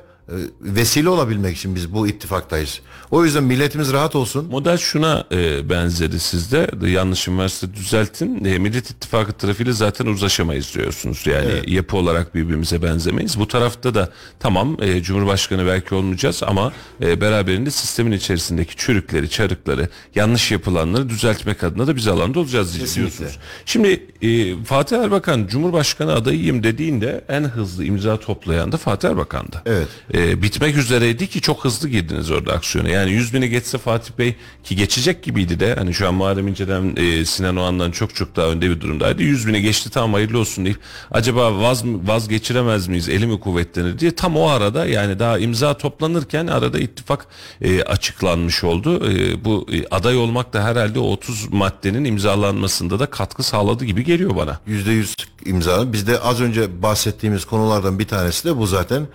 [0.60, 2.80] vesile olabilmek için biz bu ittifaktayız.
[3.10, 4.46] O yüzden milletimiz rahat olsun.
[4.50, 6.68] Model şuna e, benzedi sizde.
[6.80, 8.44] De, yanlışım varsa düzeltin.
[8.44, 11.26] E, Millet İttifakı tarafıyla zaten uzlaşamayız diyorsunuz.
[11.26, 13.38] Yani yapı olarak birbirimize benzemeyiz.
[13.38, 14.10] Bu tarafta da
[14.40, 21.64] tamam e, Cumhurbaşkanı belki olmayacağız ama e, beraberinde sistemin içerisindeki çürükleri, çarıkları, yanlış yapılanları düzeltmek
[21.64, 23.18] adına da biz alanda olacağız Kesinlikle.
[23.18, 23.38] diyorsunuz.
[23.66, 29.62] Şimdi e, Fatih Erbakan Cumhurbaşkanı adayıyım dediğinde en hızlı imza toplayan da Fatih Erbakan'dı.
[29.66, 29.88] Evet.
[30.14, 32.88] E, bitmek üzereydi ki çok hızlı girdiniz orada aksiyona.
[32.88, 36.96] Yani 100 bini geçse Fatih Bey ki geçecek gibiydi de hani şu an Muharrem İnce'den
[36.96, 39.22] e, Sinan Oğan'dan çok çok daha önde bir durumdaydı.
[39.22, 40.78] 100 bini geçti tamam hayırlı olsun deyip
[41.10, 46.46] acaba vaz, vazgeçiremez miyiz eli mi kuvvetlenir diye tam o arada yani daha imza toplanırken
[46.46, 47.26] arada ittifak
[47.60, 49.10] e, açıklanmış oldu.
[49.10, 54.04] E, bu e, aday olmak da herhalde o 30 maddenin imzalanmasında da katkı sağladı gibi
[54.04, 54.60] geliyor bana.
[54.66, 55.92] Yüzde yüz imza.
[55.92, 59.06] Bizde az önce bahsettiğimiz konulardan bir tanesi de bu zaten.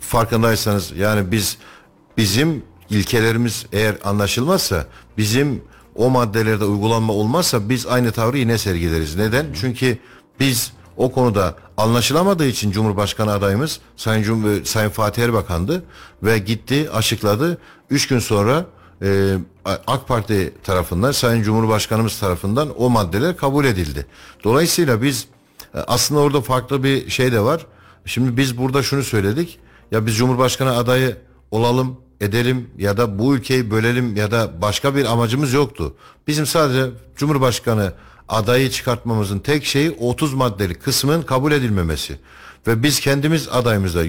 [0.00, 1.58] Farkındaysanız yani biz
[2.16, 4.86] bizim ilkelerimiz eğer anlaşılmazsa
[5.18, 5.62] bizim
[5.94, 9.16] o maddelerde uygulanma olmazsa biz aynı tavrı yine sergileriz.
[9.16, 9.46] Neden?
[9.60, 9.98] Çünkü
[10.40, 15.82] biz o konuda anlaşılamadığı için Cumhurbaşkanı adayımız Sayın, Cum Sayın Fatih Erbakan'dı
[16.22, 17.58] ve gitti açıkladı.
[17.90, 18.66] Üç gün sonra
[19.02, 19.34] e,
[19.86, 24.06] AK Parti tarafından Sayın Cumhurbaşkanımız tarafından o maddeler kabul edildi.
[24.44, 25.26] Dolayısıyla biz
[25.74, 27.66] e, aslında orada farklı bir şey de var.
[28.04, 29.58] Şimdi biz burada şunu söyledik.
[29.90, 31.16] Ya biz Cumhurbaşkanı adayı
[31.50, 35.94] olalım, edelim ya da bu ülkeyi bölelim ya da başka bir amacımız yoktu.
[36.26, 37.92] Bizim sadece Cumhurbaşkanı
[38.28, 42.18] adayı çıkartmamızın tek şeyi 30 maddeli kısmın kabul edilmemesi.
[42.66, 44.02] Ve biz kendimiz adayımızda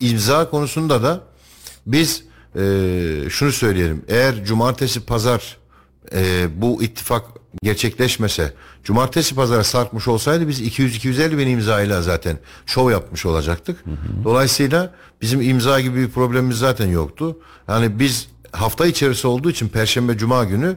[0.00, 1.20] imza konusunda da
[1.86, 2.24] biz
[2.56, 2.60] e,
[3.30, 4.04] şunu söyleyelim.
[4.08, 5.56] Eğer cumartesi pazar
[6.14, 7.24] e, bu ittifak
[7.62, 8.52] gerçekleşmese
[8.84, 13.84] cumartesi pazara sarkmış olsaydı biz 200-250 bin imzayla zaten şov yapmış olacaktık.
[14.24, 17.38] Dolayısıyla bizim imza gibi bir problemimiz zaten yoktu.
[17.68, 20.76] Yani biz hafta içerisi olduğu için perşembe cuma günü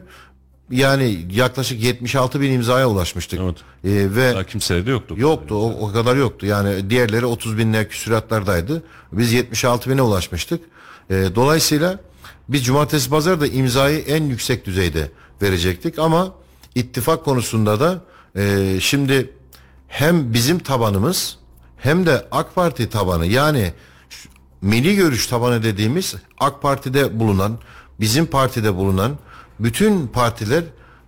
[0.70, 3.40] yani yaklaşık 76 bin imzaya ulaşmıştık.
[3.42, 3.56] Evet.
[3.84, 5.14] E, ve Daha kimsede de yoktu.
[5.18, 8.82] Yoktu o, o kadar yoktu yani diğerleri 30 binler küsuratlardaydı.
[9.12, 10.60] Biz 76 bine ulaşmıştık.
[11.10, 11.98] Ee, dolayısıyla
[12.52, 15.10] biz cumartesi pazar da imzayı en yüksek düzeyde
[15.42, 16.34] verecektik ama
[16.74, 18.00] ittifak konusunda da
[18.36, 19.30] e, şimdi
[19.88, 21.38] hem bizim tabanımız
[21.76, 23.72] hem de AK Parti tabanı yani
[24.62, 27.58] milli görüş tabanı dediğimiz AK Parti'de bulunan
[28.00, 29.18] bizim partide bulunan
[29.60, 30.64] bütün partiler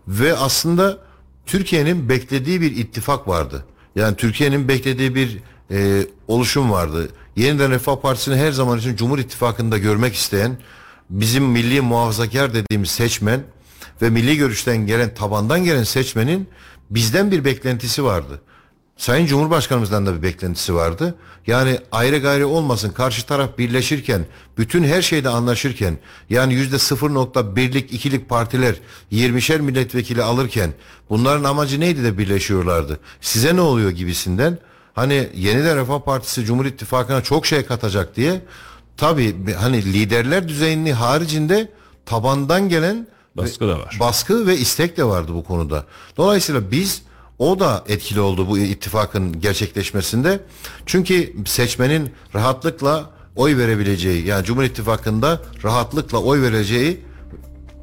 [0.09, 0.99] ve aslında
[1.47, 3.65] Türkiye'nin beklediği bir ittifak vardı.
[3.97, 5.39] Yani Türkiye'nin beklediği bir
[5.71, 7.09] e, oluşum vardı.
[7.37, 10.57] Yeniden Refah Partisi'ni her zaman için Cumhur İttifakı'nda görmek isteyen
[11.12, 13.42] bizim milli muhafazakar dediğimiz seçmen
[14.03, 16.48] ve milli görüşten gelen tabandan gelen seçmenin
[16.90, 18.40] bizden bir beklentisi vardı.
[18.96, 21.14] Sayın Cumhurbaşkanımızdan da bir beklentisi vardı.
[21.46, 24.27] Yani ayrı gayrı olmasın karşı taraf birleşirken
[24.59, 25.98] bütün her şeyde anlaşırken
[26.31, 28.75] yani yüzde 0.1'lik ikilik partiler
[29.12, 30.72] 20'şer milletvekili alırken
[31.11, 33.01] bunların amacı neydi de birleşiyorlardı.
[33.20, 34.59] Size ne oluyor gibisinden
[34.94, 38.42] hani yeniden Refah Partisi Cumhur İttifakı'na çok şey katacak diye
[38.97, 41.69] tabi hani liderler düzeyini haricinde
[42.07, 43.97] tabandan gelen Baskı da var.
[44.01, 45.85] baskı ve istek de vardı bu konuda.
[46.17, 47.03] Dolayısıyla biz
[47.39, 50.41] o da etkili oldu bu ittifakın gerçekleşmesinde.
[50.87, 57.01] Çünkü seçmenin rahatlıkla oy verebileceği yani Cumhur İttifakı'nda rahatlıkla oy vereceği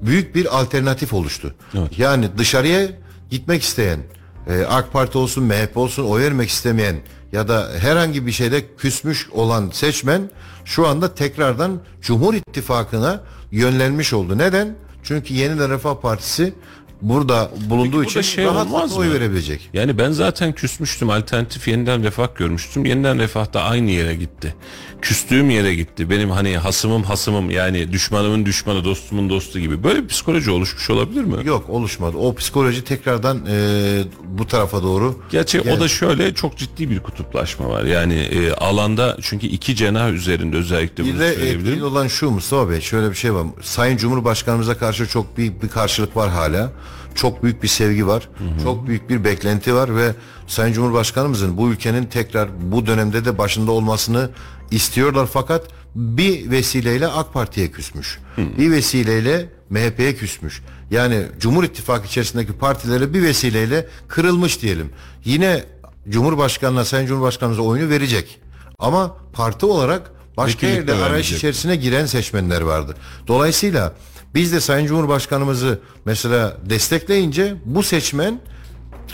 [0.01, 1.55] büyük bir alternatif oluştu.
[1.97, 2.87] Yani dışarıya
[3.29, 3.99] gitmek isteyen
[4.47, 6.95] e, AK Parti olsun MHP olsun oy vermek istemeyen
[7.31, 10.29] ya da herhangi bir şeyde küsmüş olan seçmen
[10.65, 14.37] şu anda tekrardan Cumhur İttifakı'na yönlenmiş oldu.
[14.37, 14.75] Neden?
[15.03, 16.53] Çünkü Yeniden Refah Partisi
[17.01, 19.13] burada bulunduğu Peki için şey olmaz oy mı?
[19.13, 19.69] verebilecek.
[19.73, 21.09] Yani ben zaten küsmüştüm.
[21.09, 22.85] Alternatif yeniden refah görmüştüm.
[22.85, 24.55] Yeniden refah da aynı yere gitti.
[25.01, 26.09] Küstüğüm yere gitti.
[26.09, 29.83] Benim hani hasımım hasımım yani düşmanımın düşmanı dostumun dostu gibi.
[29.83, 31.35] Böyle bir psikoloji oluşmuş olabilir mi?
[31.47, 32.17] Yok oluşmadı.
[32.17, 35.19] O psikoloji tekrardan e, bu tarafa doğru.
[35.31, 35.79] Gerçi o geldi.
[35.79, 37.83] da şöyle çok ciddi bir kutuplaşma var.
[37.83, 41.83] Yani e, alanda çünkü iki cenah üzerinde özellikle bunu Bir de söyleyebilirim.
[41.83, 43.45] olan şu Mustafa Bey şöyle bir şey var.
[43.61, 46.71] Sayın Cumhurbaşkanımıza karşı çok büyük bir karşılık var hala.
[47.19, 48.29] Çok büyük bir sevgi var.
[48.63, 50.13] Çok büyük bir beklenti var ve
[50.47, 54.29] Sayın Cumhurbaşkanımızın bu ülkenin tekrar bu dönemde de başında olmasını
[54.71, 58.19] istiyorlar fakat bir vesileyle AK Parti'ye küsmüş.
[58.57, 60.61] Bir vesileyle MHP'ye küsmüş.
[60.91, 64.89] Yani Cumhur İttifakı içerisindeki partilere bir vesileyle kırılmış diyelim.
[65.25, 65.63] Yine
[66.09, 68.39] Cumhurbaşkanına Sayın Cumhurbaşkanımıza oyunu verecek.
[68.79, 72.95] Ama parti olarak başka Vekillik yerde de arayış içerisine giren seçmenler vardı.
[73.27, 73.93] Dolayısıyla
[74.35, 78.39] biz de Sayın Cumhurbaşkanımızı mesela destekleyince bu seçmen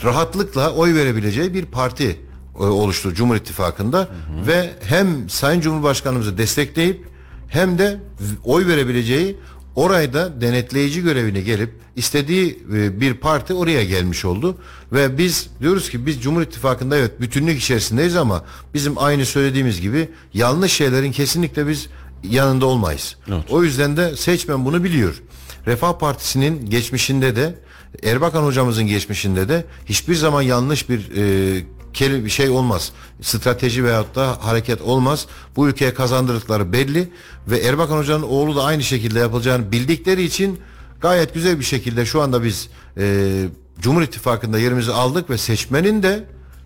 [0.04, 2.20] rahatlıkla oy verebileceği bir parti
[2.58, 4.08] e, oluştu Cumhur İttifakı'nda.
[4.46, 7.04] Ve hem Sayın Cumhurbaşkanımızı destekleyip
[7.48, 8.00] hem de
[8.44, 9.36] oy verebileceği
[9.76, 14.56] orayda denetleyici görevine gelip istediği e, bir parti oraya gelmiş oldu.
[14.92, 20.08] Ve biz diyoruz ki biz Cumhur İttifakı'nda evet bütünlük içerisindeyiz ama bizim aynı söylediğimiz gibi
[20.34, 21.88] yanlış şeylerin kesinlikle biz
[22.24, 23.16] yanında olmayız.
[23.28, 23.44] Evet.
[23.50, 25.22] O yüzden de seçmen bunu biliyor.
[25.66, 27.58] Refah Partisi'nin geçmişinde de
[28.02, 32.92] Erbakan hocamızın geçmişinde de hiçbir zaman yanlış bir e, keli- bir şey olmaz.
[33.20, 35.26] Strateji veyahut da hareket olmaz.
[35.56, 37.08] Bu ülkeye kazandırdıkları belli
[37.48, 40.58] ve Erbakan hocanın oğlu da aynı şekilde yapılacağını bildikleri için
[41.00, 43.44] gayet güzel bir şekilde şu anda biz e,
[43.80, 46.24] Cumhur İttifakı'nda yerimizi aldık ve seçmenin de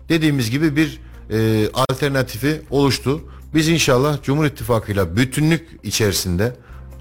[0.09, 0.99] dediğimiz gibi bir
[1.31, 3.21] e, alternatifi oluştu.
[3.53, 6.55] Biz inşallah Cumhur İttifakı'yla bütünlük içerisinde,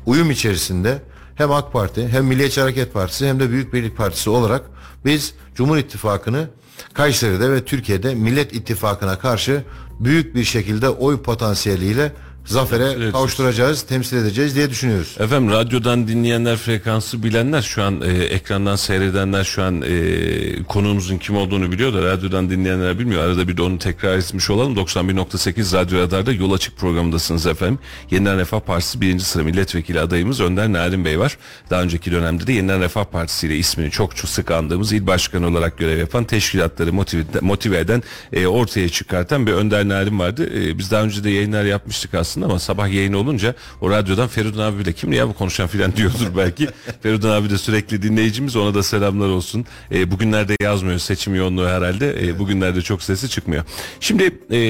[0.06, 1.02] uyum içerisinde
[1.34, 4.62] hem AK Parti hem Milliyetçi Hareket Partisi hem de Büyük Birlik Partisi olarak
[5.04, 6.48] biz Cumhur İttifakı'nı
[6.94, 9.64] Kayseri'de ve Türkiye'de Millet İttifakı'na karşı
[10.00, 12.12] büyük bir şekilde oy potansiyeliyle
[12.44, 15.16] zafere kavuşturacağız, temsil edeceğiz diye düşünüyoruz.
[15.20, 21.36] Efendim radyodan dinleyenler frekansı bilenler şu an e, ekrandan seyredenler şu an e, konuğumuzun kim
[21.36, 23.24] olduğunu biliyor da radyodan dinleyenler bilmiyor.
[23.24, 24.76] Arada bir de onu tekrar etmiş olalım.
[24.76, 27.78] 91.8 Radyo Radar'da Yol Açık programındasınız efendim.
[28.10, 31.36] Yeniden Refah Partisi birinci sıra milletvekili adayımız Önder Narin Bey var.
[31.70, 35.46] Daha önceki dönemde de Yeniden Refah Partisi ile ismini çok çok sık andığımız il başkanı
[35.46, 40.50] olarak görev yapan teşkilatları motive, motive eden e, ortaya çıkartan bir Önder Narin vardı.
[40.54, 44.60] E, biz daha önce de yayınlar yapmıştık aslında ama sabah yayın olunca o radyodan Feridun
[44.60, 46.68] abi bile kim ya bu konuşan filan diyordur belki.
[47.02, 49.66] Feridun abi de sürekli dinleyicimiz ona da selamlar olsun.
[49.92, 52.26] E, bugünlerde yazmıyor seçim yoğunluğu herhalde.
[52.26, 53.64] E, bugünlerde çok sesi çıkmıyor.
[54.00, 54.60] Şimdi e,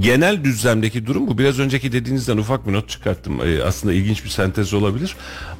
[0.00, 1.38] genel düzlemdeki durum bu.
[1.38, 3.40] Biraz önceki dediğinizden ufak bir not çıkarttım.
[3.40, 5.16] Ee, aslında ilginç bir sentez olabilir.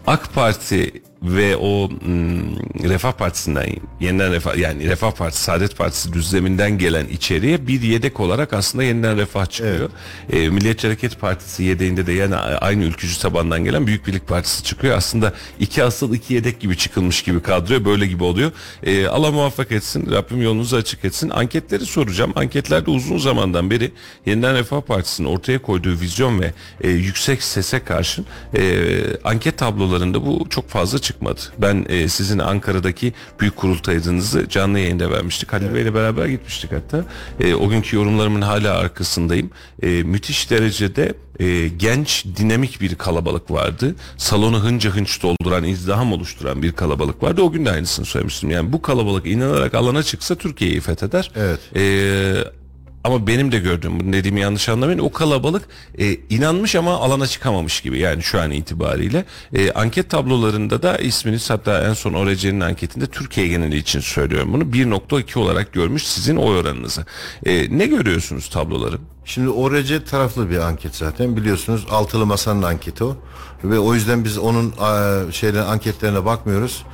[0.06, 2.56] AK Parti ve o hmm,
[2.90, 3.66] Refah Partisi'nden
[4.00, 9.16] yeniden Refah yani Refah Partisi, Saadet Partisi düzleminden gelen içeriye bir yedek olarak aslında yeniden
[9.16, 9.90] Refah çıkıyor.
[10.32, 14.96] Ee, Milliyetçi Hareket Partisi yedeğinde de yani aynı ülkücü tabandan gelen Büyük Birlik Partisi çıkıyor.
[14.96, 18.52] Aslında iki asıl iki yedek gibi çıkılmış gibi kadroya böyle gibi oluyor.
[18.82, 20.10] Ee, Allah muvaffak etsin.
[20.10, 21.30] Rabbim yolunuzu açık etsin.
[21.30, 22.32] Anketleri soracağım.
[22.36, 23.92] Anketlerde uzun zamandan beri
[24.26, 28.86] Yeniden Refah Partisi'nin ortaya koyduğu vizyon ve e, yüksek sese karşın e,
[29.24, 31.40] anket tablolarında bu çok fazla çıkmadı.
[31.58, 35.52] Ben e, sizin Ankara'daki büyük kurultayınızı canlı yayında vermiştik.
[35.52, 37.04] Halil Bey'le beraber gitmiştik hatta.
[37.40, 39.50] E, o günkü yorumlarımın hala arkasındayım.
[39.82, 43.94] E, müthiş derecede e, genç dinamik bir kalabalık vardı.
[44.16, 47.42] Salonu hınca hınç dolduran, izdiham oluşturan bir kalabalık vardı.
[47.42, 48.50] O gün de aynısını söylemiştim.
[48.50, 51.30] Yani bu kalabalık inanarak alana çıksa Türkiye'yi fetheder.
[51.36, 51.60] Evet.
[51.76, 52.63] E,
[53.04, 55.62] ama benim de gördüğüm bunu dediğimi yanlış anlamayın o kalabalık
[55.98, 61.50] e, inanmış ama alana çıkamamış gibi yani şu an itibariyle E, anket tablolarında da isminiz
[61.50, 66.58] hatta en son ORC'nin anketinde Türkiye geneli için söylüyorum bunu 1.2 olarak görmüş sizin oy
[66.58, 67.04] oranınızı
[67.46, 73.16] E, ne görüyorsunuz tabloları Şimdi ORC taraflı bir anket zaten biliyorsunuz altılı masanın anketi o
[73.64, 76.84] ve o yüzden biz onun e, şeyden anketlerine bakmıyoruz.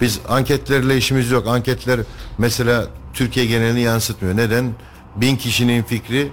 [0.00, 1.46] Biz anketlerle işimiz yok.
[1.46, 2.00] Anketler
[2.38, 4.36] mesela Türkiye genelini yansıtmıyor.
[4.36, 4.74] Neden?
[5.16, 6.28] Bin kişinin fikri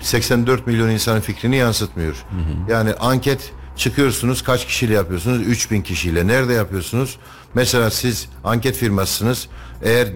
[0.00, 2.24] 84 milyon insanın fikrini yansıtmıyor.
[2.68, 5.46] Yani anket çıkıyorsunuz kaç kişiyle yapıyorsunuz?
[5.46, 6.26] 3000 kişiyle.
[6.26, 7.18] Nerede yapıyorsunuz?
[7.54, 9.48] Mesela siz anket firmasısınız.
[9.82, 10.08] Eğer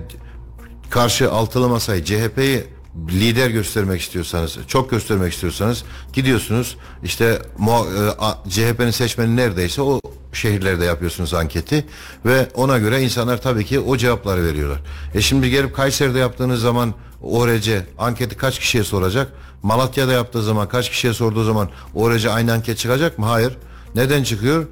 [0.91, 2.65] karşı altılı masayı CHP'yi
[3.11, 10.01] lider göstermek istiyorsanız, çok göstermek istiyorsanız gidiyorsunuz işte e, CHP'nin seçmeni neredeyse o
[10.37, 11.85] şehirlerde yapıyorsunuz anketi
[12.27, 14.79] ve ona göre insanlar tabii ki o cevapları veriyorlar.
[15.15, 19.33] E şimdi gelip Kayseri'de yaptığınız zaman ORC anketi kaç kişiye soracak?
[19.63, 23.27] Malatya'da yaptığı zaman kaç kişiye sorduğu zaman ORC aynı anket çıkacak mı?
[23.27, 23.57] Hayır.
[23.95, 24.67] Neden çıkıyor?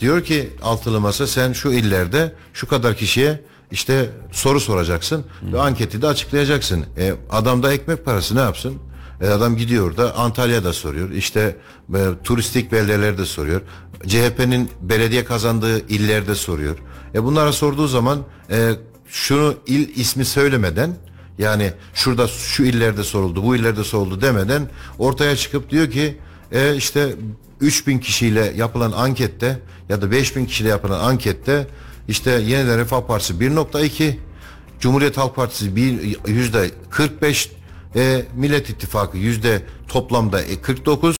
[0.00, 6.02] Diyor ki altılı masa sen şu illerde şu kadar kişiye işte soru soracaksın ve anketi
[6.02, 6.84] de açıklayacaksın.
[6.98, 8.78] E, adam da ekmek parası ne yapsın?
[9.20, 11.10] E, adam gidiyor da Antalya'da soruyor.
[11.10, 11.56] İşte
[11.94, 13.60] e, turistik beldelerde soruyor.
[14.06, 16.76] CHP'nin belediye kazandığı illerde soruyor.
[17.14, 18.18] E, bunlara sorduğu zaman
[18.50, 18.70] e,
[19.08, 20.96] şunu il ismi söylemeden
[21.38, 26.18] yani şurada şu illerde soruldu, bu illerde soruldu demeden ortaya çıkıp diyor ki
[26.52, 27.14] e, işte
[27.60, 31.66] 3000 kişiyle yapılan ankette ya da 5000 kişiyle yapılan ankette
[32.08, 34.14] işte Yeniden Refah Partisi 1.2,
[34.80, 37.50] Cumhuriyet Halk Partisi bir yüzde 45,
[37.96, 41.16] e, Millet İttifakı yüzde toplamda e, 49,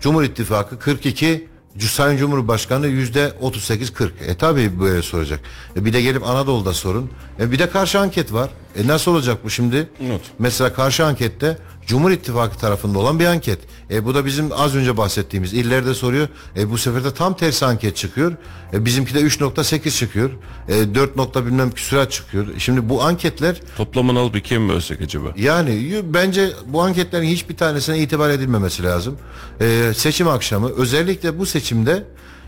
[0.00, 1.48] Cumhur İttifakı 42,
[1.78, 4.10] Sayın Cumhurbaşkanı yüzde 38-40.
[4.26, 5.40] E tabi böyle soracak.
[5.76, 7.10] E, bir de gelip Anadolu'da sorun.
[7.40, 8.50] E, bir de karşı anket var.
[8.76, 9.88] E, nasıl olacak bu şimdi?
[10.00, 10.20] Not.
[10.38, 13.58] Mesela karşı ankette Cumhur İttifakı tarafında olan bir anket.
[13.90, 16.28] E, bu da bizim az önce bahsettiğimiz illerde soruyor.
[16.56, 18.32] E, bu sefer de tam tersi anket çıkıyor.
[18.72, 20.30] E, bizimki de 3.8 çıkıyor.
[20.68, 22.46] E, 4 nokta bilmem küsurat çıkıyor.
[22.58, 25.28] Şimdi bu anketler Toplamını alıp ikiye mi bölsek acaba?
[25.36, 29.18] yani bence bu anketlerin hiçbir tanesine itibar edilmemesi lazım.
[29.60, 32.04] Ee, seçim akşamı özellikle bu seçimde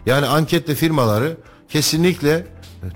[0.06, 1.36] yani anketle firmaları
[1.68, 2.44] kesinlikle e,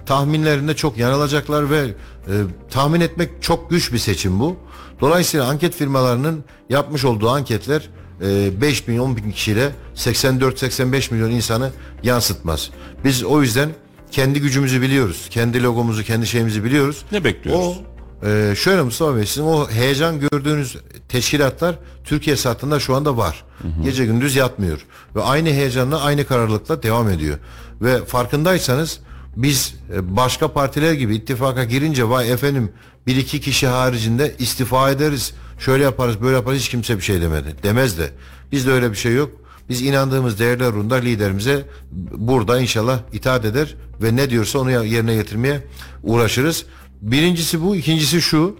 [0.06, 2.32] tahminlerinde çok yanılacaklar ve e,
[2.70, 4.56] tahmin etmek çok güç bir seçim bu.
[5.00, 7.88] Dolayısıyla anket firmalarının yapmış olduğu anketler
[8.22, 11.70] e, 5 bin 10 bin kişiyle 84-85 milyon insanı
[12.02, 12.70] yansıtmaz.
[13.04, 13.70] Biz o yüzden
[14.10, 15.26] kendi gücümüzü biliyoruz.
[15.30, 17.04] Kendi logomuzu, kendi şeyimizi biliyoruz.
[17.12, 17.66] Ne bekliyoruz?
[17.66, 17.74] O
[18.22, 20.76] ee, şöyle Mustafa Bey sizin o heyecan gördüğünüz
[21.08, 23.44] teşkilatlar Türkiye satında şu anda var.
[23.84, 24.86] Gece gündüz yatmıyor.
[25.16, 27.38] Ve aynı heyecanla aynı kararlılıkla devam ediyor.
[27.80, 29.00] Ve farkındaysanız
[29.38, 32.72] biz e, başka partiler gibi ittifaka girince vay efendim
[33.06, 35.34] bir iki kişi haricinde istifa ederiz.
[35.58, 37.56] Şöyle yaparız böyle yaparız hiç kimse bir şey demedi.
[37.62, 38.10] Demez de.
[38.52, 39.30] Bizde öyle bir şey yok.
[39.68, 41.68] Biz inandığımız değerler uğrunda liderimize
[42.12, 45.66] burada inşallah itaat eder ve ne diyorsa onu yerine getirmeye
[46.02, 46.64] uğraşırız.
[47.02, 48.56] Birincisi bu, ikincisi şu.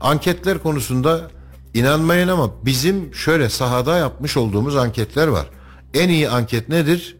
[0.00, 1.30] Anketler konusunda
[1.74, 5.46] inanmayın ama bizim şöyle sahada yapmış olduğumuz anketler var.
[5.94, 7.16] En iyi anket nedir?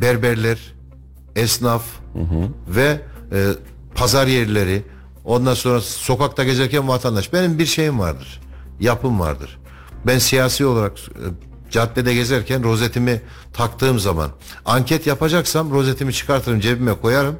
[0.00, 0.73] Berberler,
[1.36, 1.82] esnaf
[2.68, 3.00] ve
[3.32, 3.48] e,
[3.94, 4.82] pazar yerleri.
[5.24, 7.32] Ondan sonra sokakta gezerken vatandaş.
[7.32, 8.40] Benim bir şeyim vardır.
[8.80, 9.58] Yapım vardır.
[10.06, 11.26] Ben siyasi olarak e,
[11.70, 13.20] caddede gezerken rozetimi
[13.52, 14.30] taktığım zaman
[14.64, 17.36] anket yapacaksam rozetimi çıkartırım cebime koyarım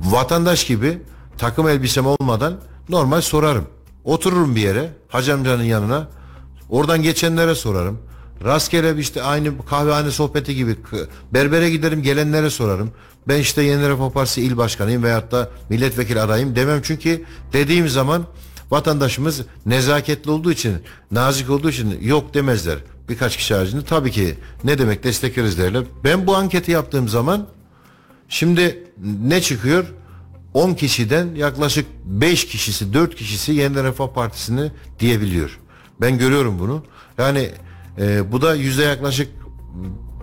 [0.00, 0.98] vatandaş gibi
[1.38, 3.66] takım elbisem olmadan normal sorarım.
[4.04, 6.08] Otururum bir yere hacı amcanın yanına.
[6.70, 7.98] Oradan geçenlere sorarım.
[8.44, 10.76] Rastgele işte aynı kahvehane sohbeti gibi
[11.34, 12.90] berbere giderim gelenlere sorarım.
[13.28, 18.26] Ben işte Yeni Refah Partisi il başkanıyım veyahut da milletvekili adayım demem çünkü dediğim zaman
[18.70, 20.76] vatandaşımız nezaketli olduğu için
[21.10, 22.78] nazik olduğu için yok demezler.
[23.08, 25.84] Birkaç kişi haricinde tabii ki ne demek destekleriz derler.
[26.04, 27.46] Ben bu anketi yaptığım zaman
[28.28, 28.84] Şimdi
[29.22, 29.84] ne çıkıyor?
[30.54, 35.58] 10 kişiden yaklaşık 5 kişisi 4 kişisi Yeniden Refah Partisi'ni diyebiliyor.
[36.00, 36.84] Ben görüyorum bunu.
[37.18, 37.50] Yani
[37.98, 39.28] e, bu da yüzde yaklaşık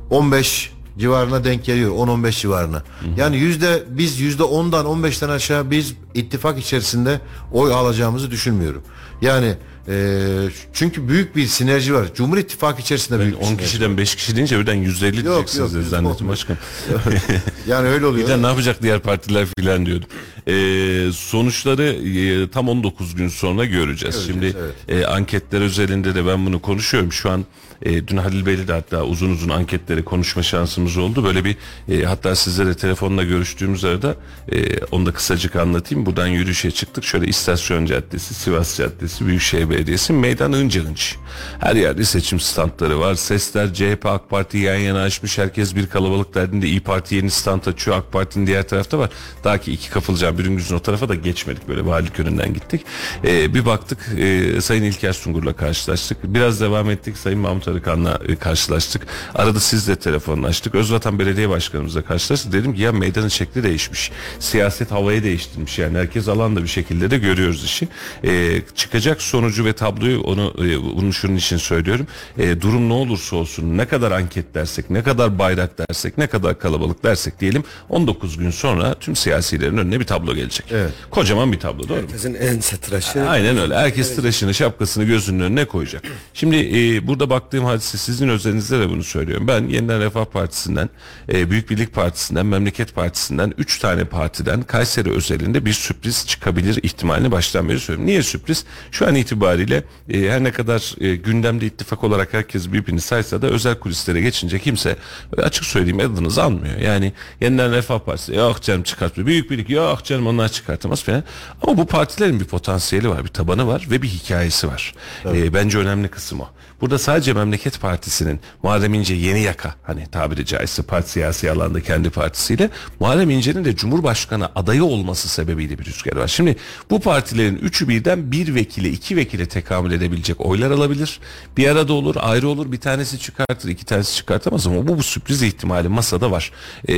[0.10, 2.84] 15 civarına denk geliyor 10-15 civarına.
[3.18, 7.20] Yani yüzde biz yüzde 10'dan 15'ten aşağı biz ittifak içerisinde
[7.52, 8.84] oy alacağımızı düşünmüyorum.
[9.22, 9.56] Yani
[9.88, 10.26] e,
[10.74, 12.08] çünkü büyük bir sinerji var.
[12.16, 13.64] Cumhur İttifakı içerisinde Ben büyük bir 10 sinerji.
[13.66, 16.32] kişiden 5 kişi deyince birden 150 Yok, diyeceksiniz yok, zannettim olmuyor.
[16.32, 16.58] başkan.
[17.68, 18.28] Yani öyle oluyor.
[18.28, 20.08] Bir de ne yapacak diğer partiler filan diyordum.
[20.48, 24.24] Ee, sonuçları e, tam 19 gün sonra göreceğiz.
[24.28, 24.54] Şimdi
[24.90, 27.12] e, anketler özelinde de ben bunu konuşuyorum.
[27.14, 27.46] Şu an
[27.84, 31.24] e, dün Halil Bey'le de hatta uzun uzun anketleri konuşma şansımız oldu.
[31.24, 31.58] Böyle bir
[31.90, 34.16] e, hatta sizlere telefonla görüştüğümüz arada
[34.52, 36.06] e, onu da kısacık anlatayım.
[36.06, 37.04] Buradan yürüyüşe çıktık.
[37.04, 41.16] Şöyle İstasyon Caddesi, Sivas Caddesi, Büyükşehir Belediyesi meydan hınç.
[41.60, 43.16] Her yerde seçim standları var.
[43.16, 45.38] Sesler CHP AK Parti yan yana açmış.
[45.38, 47.98] Herkes bir kalabalık derdinde İyi Parti yeni stand açıyor.
[47.98, 49.10] AK Parti'nin diğer tarafta var.
[49.44, 51.68] Daha ki iki kapılacağım Bürüngüz'ün o tarafa da geçmedik.
[51.68, 52.82] Böyle valilik önünden gittik.
[53.26, 56.18] Ee, bir baktık e, Sayın İlker Sungur'la karşılaştık.
[56.24, 57.18] Biraz devam ettik.
[57.18, 59.02] Sayın Mahmut Arıkan'la e, karşılaştık.
[59.36, 60.76] Arada sizle telefonlaştık.
[60.76, 62.54] Özvatan Belediye Başkanımızla karşılaştık.
[62.54, 64.12] Dedim ki ya meydanın şekli değişmiş.
[64.40, 65.80] Siyaset havayı değiştirmiş.
[65.80, 67.88] Yani herkes alanda bir şekilde de görüyoruz işi.
[68.24, 72.08] Ee, çıkacak sonucu ve tabloyu onu e, bunu şunun için söylüyorum.
[72.38, 76.60] E, durum ne olursa olsun ne kadar anket dersek, ne kadar bayrak dersek, ne kadar
[76.60, 80.66] kalabalık dersek diyelim 19 gün sonra tüm siyasilerin önüne bir tablo gelecek.
[80.72, 80.92] Evet.
[81.10, 82.04] Kocaman bir tablo doğru mu?
[82.04, 83.30] Herkesin ense tıraşı.
[83.30, 83.76] Aynen öyle.
[83.76, 86.04] Herkes tıraşını, şapkasını gözünün önüne koyacak.
[86.34, 89.48] Şimdi e, burada baktığım baktığım hadise sizin özelinizde de bunu söylüyorum.
[89.48, 90.90] Ben Yeniden Refah Partisi'nden,
[91.34, 97.32] e, Büyük Birlik Partisi'nden, Memleket Partisi'nden 3 tane partiden Kayseri özelinde bir sürpriz çıkabilir ihtimalini
[97.32, 98.08] baştan beri söylüyorum.
[98.08, 98.66] Niye sürpriz?
[98.92, 103.48] Şu an itibariyle e, her ne kadar e, gündemde ittifak olarak herkes birbirini saysa da
[103.48, 104.96] özel kulislere geçince kimse
[105.38, 106.78] açık söyleyeyim adınızı almıyor.
[106.78, 109.28] Yani Yeniden Refah Partisi yok canım çıkartmıyor.
[109.28, 111.24] Büyük Birlik yok canım onlar çıkartamaz falan.
[111.62, 114.94] Ama bu partilerin bir potansiyeli var, bir tabanı var ve bir hikayesi var.
[115.26, 116.48] E, bence önemli kısım o.
[116.84, 122.10] Burada sadece Memleket Partisi'nin Muharrem İnce yeni yaka hani tabiri caizse parti siyasi alanda kendi
[122.10, 122.70] partisiyle
[123.00, 126.28] Muharrem İnce'nin de Cumhurbaşkanı adayı olması sebebiyle bir rüzgar var.
[126.28, 126.56] Şimdi
[126.90, 131.20] bu partilerin üçü birden bir vekile iki vekile tekamül edebilecek oylar alabilir.
[131.58, 135.42] Bir arada olur ayrı olur bir tanesi çıkartır iki tanesi çıkartamaz ama bu, bu sürpriz
[135.42, 136.52] ihtimali masada var.
[136.90, 136.94] Ee,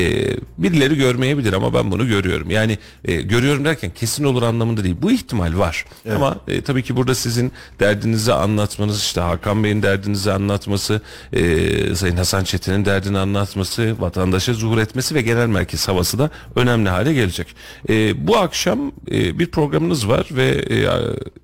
[0.58, 2.50] birileri görmeyebilir ama ben bunu görüyorum.
[2.50, 4.96] Yani e, görüyorum derken kesin olur anlamında değil.
[5.02, 5.86] Bu ihtimal var.
[6.16, 11.02] Ama e, tabii ki burada sizin derdinizi anlatmanız işte Hakan Bey'in derdinizi anlatması,
[11.34, 16.90] e, Sayın Hasan Çetin'in derdini anlatması, vatandaşa zuhur etmesi ve genel merkez havası da önemli
[16.90, 17.48] hale gelecek.
[17.90, 20.76] E, bu akşam e, bir programınız var ve e,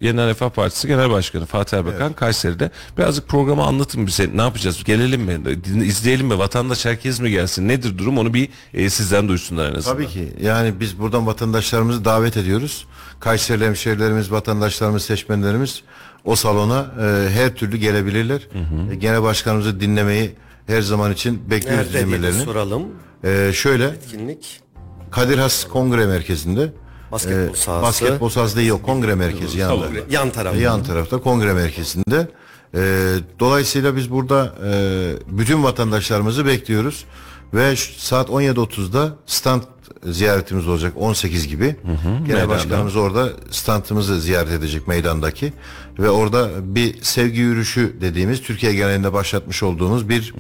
[0.02, 5.22] Yeniden Refah Partisi Genel Başkanı Fatih Erbakan Kayseri'de birazcık programı anlatın bize ne yapacağız gelelim
[5.22, 5.40] mi
[5.86, 9.98] izleyelim mi vatandaş herkes mi gelsin nedir durum onu bir e, sizden duysunlar en azından.
[9.98, 10.34] Tabii ki.
[10.42, 12.86] Yani biz buradan vatandaşlarımızı davet ediyoruz.
[13.20, 15.84] Kayseri hemşehrilerimiz, vatandaşlarımız, seçmenlerimiz
[16.26, 18.48] o salona e, her türlü gelebilirler.
[18.92, 20.36] E, Genel başkanımızı dinlemeyi
[20.68, 22.44] her zaman için bekliyoruz Nerede diye dinlemelerini.
[22.44, 22.84] soralım.
[23.24, 24.62] E, şöyle Etkinlik.
[25.12, 26.72] Kadir Has Kongre Merkezi'nde
[27.12, 27.84] Basketbol e, sahası.
[27.88, 29.86] basketbol sahası değil yok kongre merkezi yanında.
[29.86, 30.60] Kongre- Yan tarafta.
[30.62, 32.28] Yan tarafta kongre merkezinde.
[32.76, 32.80] E,
[33.40, 34.72] dolayısıyla biz burada e,
[35.28, 37.06] bütün vatandaşlarımızı bekliyoruz.
[37.54, 39.62] Ve saat 17.30'da stand
[40.04, 41.76] ziyaretimiz olacak 18 gibi.
[42.04, 42.50] Genel meydanda.
[42.50, 45.54] başkanımız orada standımızı ziyaret edecek meydandaki.
[46.00, 50.34] Ve orada bir sevgi yürüyüşü dediğimiz Türkiye genelinde başlatmış olduğumuz bir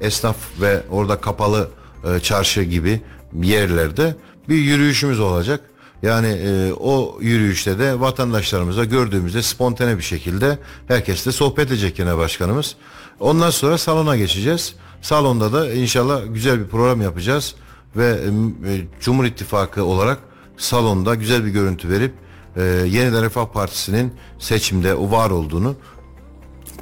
[0.00, 1.68] esnaf ve orada kapalı
[2.04, 3.00] e, çarşı gibi
[3.42, 4.16] yerlerde
[4.48, 5.60] bir yürüyüşümüz olacak.
[6.02, 10.58] Yani e, o yürüyüşte de vatandaşlarımıza gördüğümüzde spontane bir şekilde
[10.88, 12.76] herkesle sohbet edecek genel başkanımız.
[13.20, 14.74] Ondan sonra salona geçeceğiz.
[15.02, 17.54] Salonda da inşallah güzel bir program yapacağız
[17.96, 20.18] ve e, e, Cumhur İttifakı olarak
[20.56, 22.12] salonda güzel bir görüntü verip
[22.56, 25.76] e, Yeniden Refah Partisi'nin seçimde o var olduğunu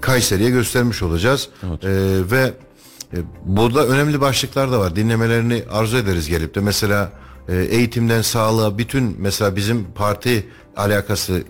[0.00, 1.48] Kayseri'ye göstermiş olacağız.
[1.62, 1.68] Ee,
[2.30, 2.52] ve
[3.12, 4.96] e, burada önemli başlıklar da var.
[4.96, 7.12] Dinlemelerini arzu ederiz gelip de mesela
[7.48, 11.42] e, eğitimden sağlığa bütün mesela bizim parti alakası ala,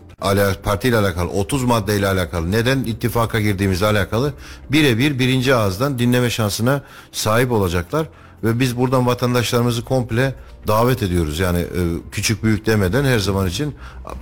[0.63, 4.33] partiyle alakalı 30 maddeyle alakalı neden ittifaka girdiğimizle alakalı
[4.73, 8.09] birebir birinci ağızdan dinleme şansına sahip olacaklar
[8.45, 10.35] ve biz buradan vatandaşlarımızı komple
[10.67, 11.39] davet ediyoruz.
[11.39, 11.81] Yani e,
[12.13, 13.75] küçük büyük demeden her zaman için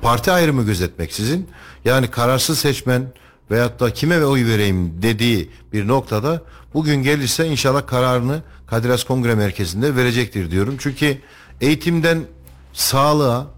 [0.02, 1.48] parti ayrımı gözetmeksizin
[1.84, 3.12] yani kararsız seçmen
[3.50, 6.42] veyahut da kime oy vereyim dediği bir noktada
[6.74, 10.76] bugün gelirse inşallah kararını Kadir Has Kongre Merkezi'nde verecektir diyorum.
[10.78, 11.18] Çünkü
[11.60, 12.18] eğitimden
[12.72, 13.53] sağlığa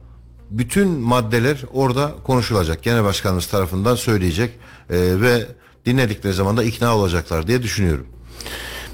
[0.51, 2.83] bütün maddeler orada konuşulacak.
[2.83, 4.51] Genel Başkanımız tarafından söyleyecek
[4.91, 5.47] e, ve
[5.87, 8.07] dinledikleri zaman da ikna olacaklar diye düşünüyorum.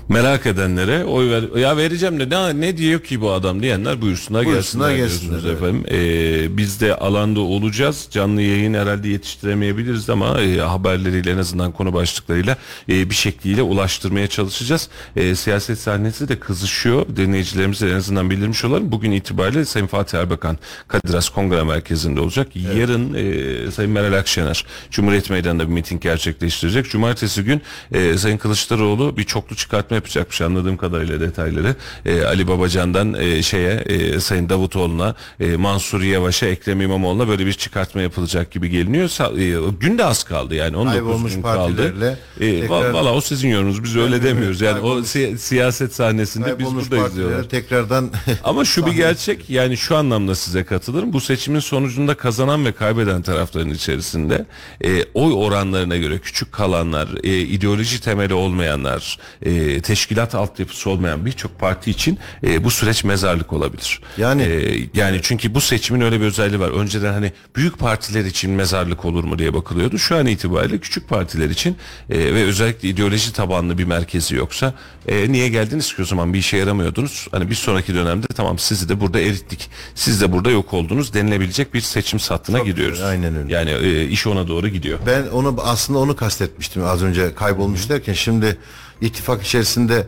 [0.09, 4.44] Merak edenlere oy ver ya vereceğim de ne, ne diyor ki bu adam diyenler buyursunlar,
[4.44, 5.84] Buyursunlar, gelsinler, gelsinler, efendim.
[5.90, 8.09] Ee, biz de alanda olacağız.
[8.11, 12.57] Canlı yayın herhalde yetiştiremeyebiliriz ama e, haberleriyle en azından konu başlıklarıyla
[12.88, 14.88] e, bir şekliyle ulaştırmaya çalışacağız.
[15.16, 17.07] E, siyaset sahnesi de kızışıyor.
[17.16, 18.92] Dinleyicilerimize en azından bildirmiş olalım.
[18.92, 22.48] Bugün itibariyle Sayın Fatih Erbakan Kadir Has Kongre Merkezi'nde olacak.
[22.55, 26.90] Yarın e, Sayın Meral Akşener Cumhuriyet Meydanı'nda bir miting gerçekleştirecek.
[26.90, 31.74] Cumartesi gün e, Sayın Kılıçdaroğlu bir çoklu çıkartma yapacakmış anladığım kadarıyla detayları.
[32.07, 37.53] E, Ali Babacan'dan e, şeye e, Sayın Davutoğlu'na e, Mansur Yavaş'a Ekrem İmamoğlu'na böyle bir
[37.53, 39.09] çıkartma yapılacak gibi geliniyor.
[39.09, 41.95] Sa- e, gün de az kaldı yani 19 Kaybolmuş gün kaldı.
[42.40, 44.61] E, tekrar- Valla o sizin yorumunuz biz öyle demiyoruz.
[44.61, 47.11] Yani o si- siyaset sahnesinde biz diyorlar.
[47.11, 48.11] partiler tekrardan
[48.45, 51.12] Ama şu bir gerçek yani şu anlamda size katılırım.
[51.12, 54.47] Bu seçimin sonucunda kazanan ve kaybeden tarafların içerisinde
[54.84, 61.59] e, oy oranlarına göre küçük kalanlar, e, ideoloji temeli olmayanlar, e, teşkilat altyapısı olmayan birçok
[61.59, 64.01] parti için e, bu süreç mezarlık olabilir.
[64.16, 66.68] Yani- E, yani çünkü bu seçimin öyle bir özelliği var.
[66.70, 69.99] Önceden hani büyük partiler için mezarlık olur mu diye bakılıyordu.
[69.99, 71.76] Şu an itibariyle küçük partiler için
[72.11, 74.74] e, ve özellikle ideoloji tabanlı bir merkezi yoksa
[75.09, 77.28] e, niye geldiniz ki o zaman bir işe yaramıyordunuz?
[77.33, 79.70] Hani bir sonraki dönemde tamam sizi de burada erittik.
[79.95, 82.95] Siz de burada yok oldunuz denilebilecek bir seçim sattına giriyoruz.
[82.95, 83.53] güzel, aynen öyle.
[83.55, 84.99] Yani e, iş ona doğru gidiyor.
[85.07, 88.57] Ben onu aslında onu kastetmiştim az önce kaybolmuş derken şimdi
[89.03, 90.07] ittifak içerisinde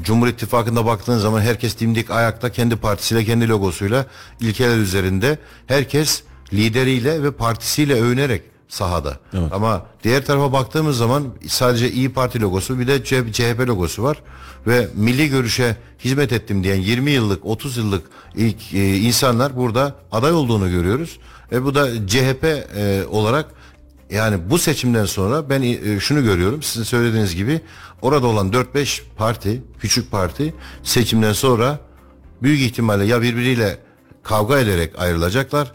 [0.00, 4.06] Cumhur İttifakı'nda baktığın zaman herkes dimdik ayakta kendi partisiyle kendi logosuyla
[4.40, 6.22] ilkeler üzerinde herkes
[6.52, 9.18] lideriyle ve partisiyle övünerek sahada.
[9.52, 14.22] Ama diğer tarafa baktığımız zaman sadece İyi Parti logosu bir de CHP logosu var
[14.66, 18.06] ve milli görüşe hizmet ettim diyen 20 yıllık 30 yıllık
[18.36, 21.18] ilk e, insanlar burada aday olduğunu görüyoruz.
[21.52, 23.46] E bu da CHP e, olarak
[24.12, 26.62] yani bu seçimden sonra ben e, şunu görüyorum.
[26.62, 27.60] Sizin söylediğiniz gibi
[28.02, 31.78] orada olan 4-5 parti, küçük parti seçimden sonra
[32.42, 33.78] büyük ihtimalle ya birbiriyle
[34.22, 35.72] kavga ederek ayrılacaklar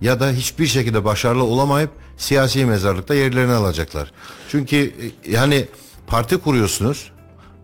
[0.00, 4.12] ya da hiçbir şekilde başarılı olamayıp siyasi mezarlıkta yerlerini alacaklar.
[4.48, 5.66] Çünkü e, yani
[6.06, 7.12] parti kuruyorsunuz.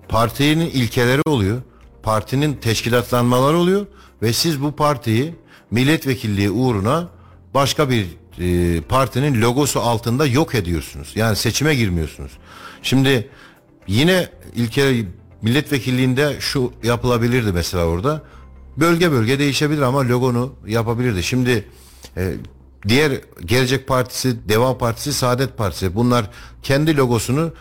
[0.09, 1.62] Partinin ilkeleri oluyor.
[2.03, 3.87] Partinin teşkilatlanmaları oluyor
[4.23, 5.35] ve siz bu partiyi
[5.71, 7.09] milletvekilliği uğruna
[7.55, 8.07] başka bir
[8.41, 11.12] e, partinin logosu altında yok ediyorsunuz.
[11.14, 12.32] Yani seçime girmiyorsunuz.
[12.82, 13.28] Şimdi
[13.86, 15.05] yine ilke
[15.43, 18.22] milletvekilliğinde şu yapılabilirdi mesela orada.
[18.76, 21.22] Bölge bölge değişebilir ama logonu yapabilirdi.
[21.22, 21.64] Şimdi
[22.16, 22.34] e,
[22.89, 23.12] diğer
[23.45, 26.30] Gelecek Partisi, Deva Partisi, Saadet Partisi bunlar
[26.62, 27.53] kendi logosunu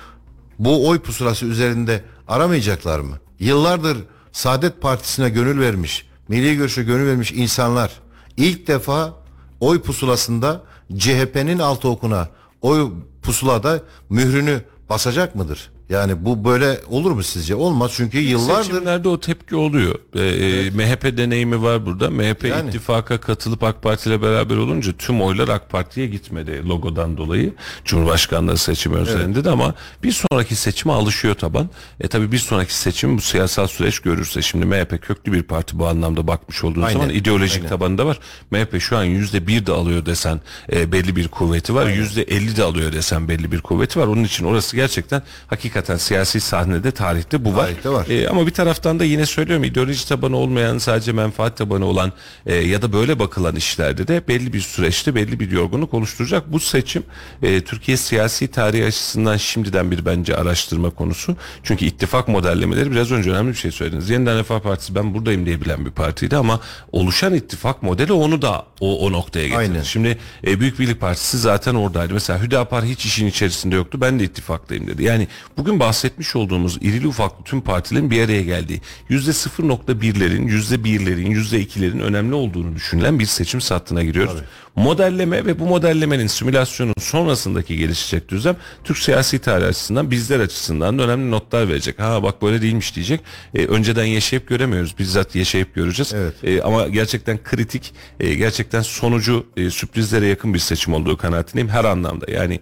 [0.59, 3.19] bu oy pusulası üzerinde aramayacaklar mı?
[3.39, 3.97] Yıllardır
[4.31, 7.91] Saadet Partisi'ne gönül vermiş, milli görüşe gönül vermiş insanlar
[8.37, 9.13] ilk defa
[9.59, 10.61] oy pusulasında
[10.97, 12.29] CHP'nin altı okuna
[12.61, 12.91] oy
[13.21, 15.71] pusulada mührünü basacak mıdır?
[15.89, 17.55] Yani bu böyle olur mu sizce?
[17.55, 19.95] Olmaz çünkü yıllardır Seçimlerde o tepki oluyor.
[20.15, 22.09] Ee, e, MHP deneyimi var burada.
[22.09, 22.69] MHP Yani.
[22.69, 27.53] ittifaka katılıp AK Parti ile beraber olunca tüm oylar AK Parti'ye gitmedi logodan dolayı.
[27.85, 29.73] Cumhurbaşkanlığı seçimi özelinde de ama
[30.03, 31.69] bir sonraki seçime alışıyor taban.
[31.99, 35.87] E tabi bir sonraki seçim bu siyasal süreç görürse şimdi MHP köklü bir parti bu
[35.87, 36.99] anlamda bakmış olduğunuz Aynen.
[36.99, 37.69] zaman ideolojik Aynen.
[37.69, 38.19] tabanı da var.
[38.51, 41.89] MHP şu an yüzde bir de alıyor desen e, belli bir kuvveti var.
[41.89, 44.07] Yüzde elli de alıyor desen belli bir kuvveti var.
[44.07, 47.65] Onun için orası gerçekten hakikaten siyasi sahnede tarihte bu var.
[47.65, 48.07] Tarihte var.
[48.09, 52.11] E, ama bir taraftan da yine söylüyorum ideoloji tabanı olmayan sadece menfaat tabanı olan
[52.45, 56.51] e, ya da böyle bakılan işlerde de belli bir süreçte belli bir yorgunluk oluşturacak.
[56.51, 57.03] Bu seçim
[57.43, 61.35] e, Türkiye siyasi tarihi açısından şimdiden bir bence araştırma konusu.
[61.63, 64.09] Çünkü ittifak modellemeleri biraz önce önemli bir şey söylediniz.
[64.09, 66.59] Yeniden Refah Partisi ben buradayım diyebilen bir partiydi ama
[66.91, 69.59] oluşan ittifak modeli onu da o, o noktaya getirdi.
[69.59, 69.83] Aynen.
[69.83, 70.17] Şimdi
[70.47, 72.13] e, Büyük Birlik Partisi zaten oradaydı.
[72.13, 74.01] Mesela Hüdapar hiç işin içerisinde yoktu.
[74.01, 75.03] Ben de ittifaktayım dedi.
[75.03, 75.27] Yani
[75.67, 81.59] bugün bahsetmiş olduğumuz irili ufaklı tüm partilerin bir araya geldiği yüzde 0.1'lerin, yüzde birlerin, yüzde
[81.59, 84.41] ikilerin önemli olduğunu düşünülen bir seçim sattığına giriyoruz.
[84.75, 91.03] Modelleme ve bu modellemenin simülasyonun sonrasındaki gelişecek düzlem Türk siyasi tarihi açısından bizler açısından da
[91.03, 91.99] önemli notlar verecek.
[91.99, 93.21] Ha bak böyle değilmiş diyecek.
[93.53, 94.99] E, önceden yaşayıp göremiyoruz.
[94.99, 96.13] Bizzat yaşayıp göreceğiz.
[96.15, 96.33] Evet.
[96.43, 101.85] E, ama gerçekten kritik, e, gerçekten sonucu e, sürprizlere yakın bir seçim olduğu kanaatindeyim her
[101.85, 102.31] anlamda.
[102.31, 102.59] Yani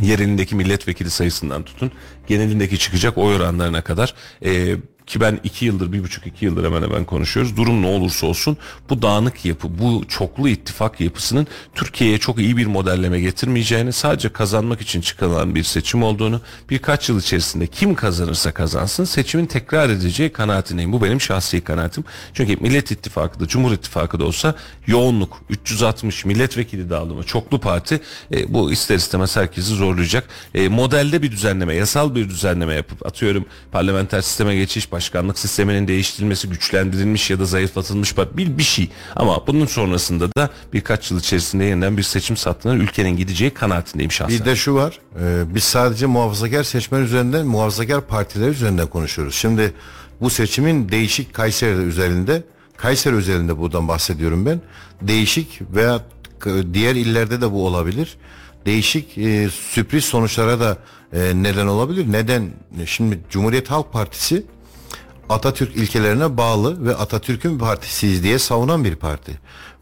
[0.00, 1.92] yerelindeki milletvekili sayısından tutun
[2.26, 4.14] genelindeki çıkacak oy oranlarına kadar
[4.44, 4.76] e,
[5.06, 7.56] ki ben iki yıldır bir buçuk iki yıldır hemen hemen konuşuyoruz.
[7.56, 8.56] Durum ne olursa olsun
[8.90, 14.80] bu dağınık yapı bu çoklu ittifak yapısının Türkiye'ye çok iyi bir modelleme getirmeyeceğini sadece kazanmak
[14.80, 16.40] için çıkarılan bir seçim olduğunu
[16.70, 20.92] birkaç yıl içerisinde kim kazanırsa kazansın seçimin tekrar edeceği kanaatindeyim.
[20.92, 22.04] Bu benim şahsi kanaatim.
[22.34, 24.54] Çünkü Millet İttifakı da Cumhur İttifakı da olsa
[24.86, 28.00] yoğunluk 360 milletvekili dağılımı çoklu parti
[28.32, 30.28] e, bu ister istemez herkesi zorlayacak.
[30.54, 36.48] E, modelde bir düzenleme yasal bir düzenleme yapıp atıyorum parlamenter sisteme geçiş başkanlık sisteminin değiştirilmesi
[36.48, 38.88] güçlendirilmiş ya da zayıflatılmış bir, bir şey.
[39.16, 44.40] Ama bunun sonrasında da birkaç yıl içerisinde yeniden bir seçim sattığında ülkenin gideceği kanaatindeyim şahsen.
[44.40, 44.98] Bir de şu var.
[45.20, 49.34] e, biz sadece muhafazakar seçmen üzerinden, muhafazakar partiler üzerinden konuşuyoruz.
[49.34, 49.72] Şimdi
[50.20, 52.42] bu seçimin değişik Kayseri üzerinde,
[52.76, 54.60] Kayseri üzerinde buradan bahsediyorum ben.
[55.02, 56.00] Değişik veya
[56.72, 58.16] diğer illerde de bu olabilir.
[58.66, 60.78] Değişik e, sürpriz sonuçlara da
[61.12, 62.12] e, neden olabilir.
[62.12, 62.50] Neden?
[62.86, 64.44] Şimdi Cumhuriyet Halk Partisi
[65.28, 69.32] Atatürk ilkelerine bağlı ve Atatürk'ün partisiyiz diye savunan bir parti.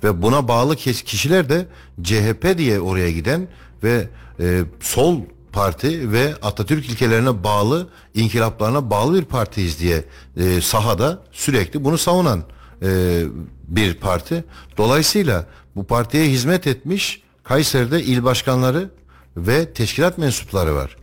[0.04, 1.66] Ve buna bağlı kişiler de
[2.02, 3.48] CHP diye oraya giden
[3.82, 4.08] ve
[4.40, 5.20] e, sol
[5.52, 10.04] parti ve Atatürk ilkelerine bağlı, inkılaplarına bağlı bir partiyiz diye
[10.36, 12.42] e, sahada sürekli bunu savunan
[12.82, 13.22] e,
[13.68, 14.44] bir parti.
[14.78, 18.90] Dolayısıyla bu partiye hizmet etmiş Kayseri'de il başkanları
[19.36, 20.96] ve teşkilat mensupları var.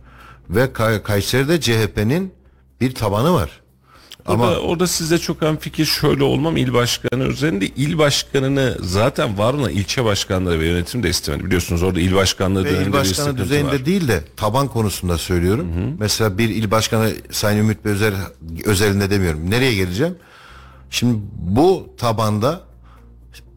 [0.50, 2.32] Ve Kay- Kayseri'de CHP'nin
[2.80, 3.60] bir tabanı var.
[4.26, 9.38] Ama Ama orada size çok hem fikir şöyle olmam il başkanı üzerinde il başkanını zaten
[9.38, 11.44] var olan ilçe başkanları ve yönetim de istemedi.
[11.44, 13.86] Biliyorsunuz orada il başkanlığı ve il başkanı düzeyinde var.
[13.86, 15.66] değil de taban konusunda söylüyorum.
[15.98, 18.14] Mesela bir il başkanı Sayın Ümit Bey özel,
[18.64, 19.50] özelinde demiyorum.
[19.50, 20.16] Nereye geleceğim?
[20.90, 22.60] Şimdi bu tabanda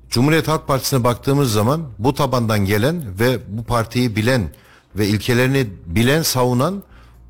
[0.10, 4.50] Cumhuriyet Halk Partisi'ne baktığımız zaman bu tabandan gelen ve bu partiyi bilen
[4.96, 6.84] ve ilkelerini bilen savunan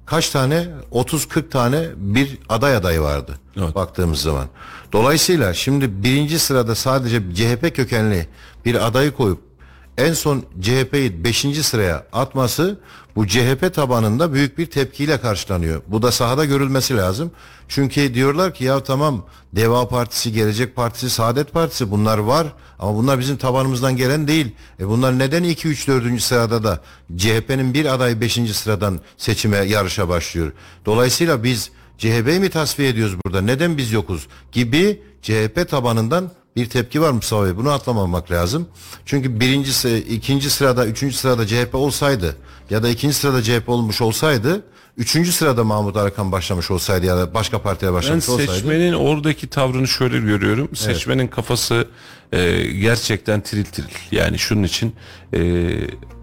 [0.06, 3.76] kaç tane 30-40 tane bir aday adayı vardı Evet.
[3.76, 4.48] baktığımız zaman.
[4.94, 8.28] Dolayısıyla şimdi birinci sırada sadece CHP kökenli
[8.66, 9.42] bir adayı koyup
[9.98, 11.38] en son CHP'yi 5.
[11.62, 12.80] sıraya atması
[13.16, 15.82] bu CHP tabanında büyük bir tepkiyle karşılanıyor.
[15.88, 17.32] Bu da sahada görülmesi lazım.
[17.68, 22.48] Çünkü diyorlar ki ya tamam Deva Partisi, Gelecek Partisi, Saadet Partisi bunlar var
[22.80, 24.56] ama bunlar bizim tabanımızdan gelen değil.
[24.80, 26.22] E bunlar neden 2 3 4.
[26.22, 26.82] sırada da
[27.18, 28.34] CHP'nin bir aday 5.
[28.34, 30.52] sıradan seçime yarışa başlıyor.
[30.86, 33.42] Dolayısıyla biz CHP'yi mi tasfiye ediyoruz burada?
[33.42, 34.28] Neden biz yokuz?
[34.52, 37.56] Gibi CHP tabanından bir tepki var Mustafa Bey.
[37.58, 38.68] Bunu atlamamak lazım.
[39.06, 42.36] Çünkü birincisi, ikinci sırada, üçüncü sırada CHP olsaydı
[42.70, 44.64] ya da ikinci sırada CHP olmuş olsaydı,
[44.98, 48.52] üçüncü sırada Mahmut Arkan başlamış olsaydı ya da başka partiye Ben başlamış olsaydı.
[48.52, 50.76] seçmenin oradaki tavrını şöyle görüyorum.
[50.76, 51.88] Seçmenin kafası
[52.32, 53.88] e, gerçekten tiril tiril.
[54.12, 54.96] Yani şunun için
[55.34, 55.70] e,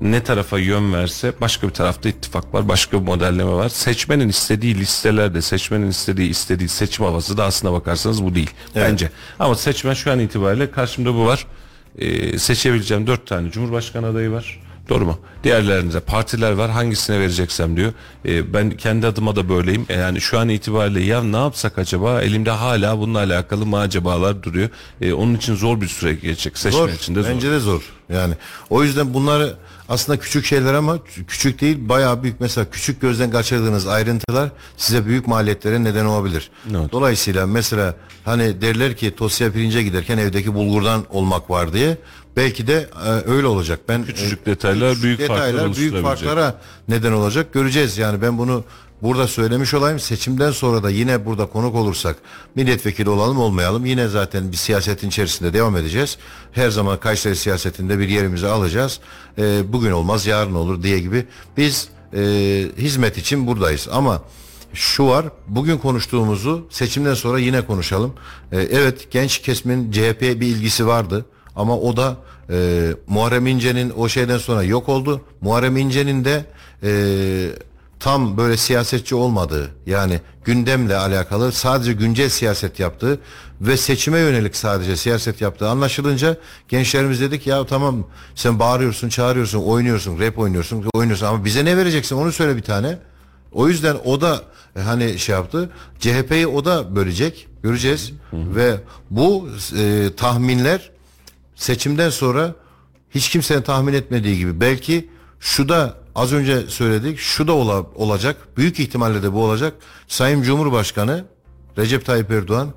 [0.00, 3.68] ne tarafa yön verse başka bir tarafta ittifak var, başka bir modelleme var.
[3.68, 9.10] Seçmenin istediği listelerde, seçmenin istediği istediği seçim havası da aslına bakarsanız bu değil bence.
[9.38, 11.46] Ama seçmen şu an itibariyle karşımda bu var.
[11.98, 14.60] E, seçebileceğim dört tane Cumhurbaşkanı adayı var.
[14.90, 15.18] Doğru mu?
[15.44, 17.92] Diğerlerinde partiler var hangisine vereceksem diyor.
[18.26, 19.86] Ee, ben kendi adıma da böyleyim.
[19.88, 22.22] E, Yani şu an itibariyle ya ne yapsak acaba?
[22.22, 24.68] Elimde hala bununla alakalı mı acabalar duruyor.
[25.00, 26.58] Ee, onun için zor bir süre geçecek.
[26.58, 26.88] Seçmen Zor.
[26.88, 27.30] için de zor.
[27.30, 27.82] Bence de zor.
[28.12, 28.34] Yani
[28.70, 29.54] o yüzden bunları
[29.90, 32.40] aslında küçük şeyler ama küçük değil bayağı büyük.
[32.40, 36.50] Mesela küçük gözden kaçırdığınız ayrıntılar size büyük maliyetlere neden olabilir.
[36.70, 36.92] Evet.
[36.92, 41.96] Dolayısıyla mesela hani derler ki tosya pirince giderken evdeki bulgurdan olmak var diye.
[42.36, 43.80] Belki de e, öyle olacak.
[43.88, 47.52] Ben Küçücük e, detaylar büyük farklar detaylar büyük farklara neden olacak.
[47.52, 47.98] Göreceğiz.
[47.98, 48.64] Yani ben bunu
[49.02, 49.98] burada söylemiş olayım.
[49.98, 52.16] Seçimden sonra da yine burada konuk olursak
[52.54, 53.86] milletvekili olalım olmayalım.
[53.86, 56.18] Yine zaten bir siyasetin içerisinde devam edeceğiz.
[56.52, 59.00] Her zaman Kayseri siyasetinde bir yerimizi alacağız.
[59.38, 61.26] Ee, bugün olmaz yarın olur diye gibi.
[61.56, 62.20] Biz e,
[62.78, 63.88] hizmet için buradayız.
[63.92, 64.22] Ama
[64.74, 68.14] şu var bugün konuştuğumuzu seçimden sonra yine konuşalım.
[68.52, 71.24] Ee, evet genç kesimin CHP'ye bir ilgisi vardı.
[71.56, 72.16] Ama o da
[72.50, 75.20] e, Muharrem İnce'nin o şeyden sonra yok oldu.
[75.40, 76.44] Muharrem İnce'nin de
[76.82, 76.90] e,
[78.00, 83.20] tam böyle siyasetçi olmadığı yani gündemle alakalı sadece güncel siyaset yaptığı
[83.60, 86.36] ve seçime yönelik sadece siyaset yaptığı anlaşılınca
[86.68, 92.16] gençlerimiz dedik ya tamam sen bağırıyorsun çağırıyorsun oynuyorsun rap oynuyorsun oynuyorsun ama bize ne vereceksin
[92.16, 92.98] onu söyle bir tane.
[93.52, 94.42] O yüzden o da
[94.76, 95.70] e, hani şey yaptı.
[95.98, 97.48] CHP'yi o da bölecek.
[97.62, 98.12] Göreceğiz.
[98.32, 98.76] Ve
[99.10, 99.48] bu
[99.78, 100.90] e, tahminler
[101.54, 102.54] seçimden sonra
[103.10, 105.08] hiç kimsenin tahmin etmediği gibi belki
[105.40, 108.36] şu da az önce söyledik şu da ola- olacak.
[108.56, 109.74] Büyük ihtimalle de bu olacak.
[110.08, 111.24] Sayın Cumhurbaşkanı
[111.78, 112.68] Recep Tayyip Erdoğan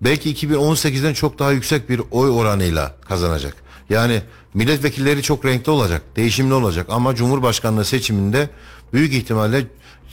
[0.00, 3.54] belki 2018'den çok daha yüksek bir oy oranıyla kazanacak.
[3.90, 4.22] Yani
[4.54, 8.50] milletvekilleri çok renkli olacak, değişimli olacak ama Cumhurbaşkanlığı seçiminde
[8.92, 9.64] büyük ihtimalle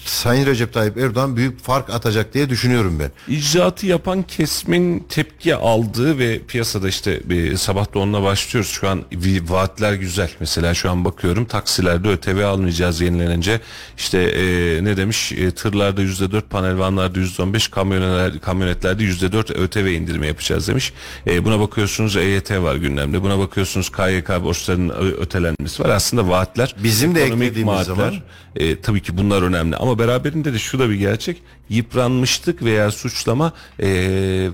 [0.06, 3.12] Sayın Recep Tayyip Erdoğan büyük fark atacak diye düşünüyorum ben.
[3.36, 8.72] İcraatı yapan kesimin tepki aldığı ve piyasada işte bir sabah da onunla başlıyoruz.
[8.72, 9.04] Şu an
[9.50, 10.30] vaatler güzel.
[10.40, 13.62] Mesela şu an bakıyorum taksilerde ÖTV almayacağız yenilenince.
[13.98, 14.44] İşte e,
[14.84, 20.94] ne demiş e, tırlarda %4 panel vanlarda %15 kamyonetler, kamyonetlerde %4 ÖTV indirimi yapacağız demiş.
[21.28, 23.22] E, buna bakıyorsunuz EYT var gündemde.
[23.24, 24.90] Buna bakıyorsunuz KYK borçlarının
[25.20, 25.90] ötelenmesi var.
[25.90, 28.14] Aslında vaatler Bizim de eklediğimiz vaatler, zaman-
[28.56, 33.54] e, tabii ki bunlar önemli ama beraberinde de şu da bir gerçek yıpranmışlık veya suçlama
[33.80, 33.88] e,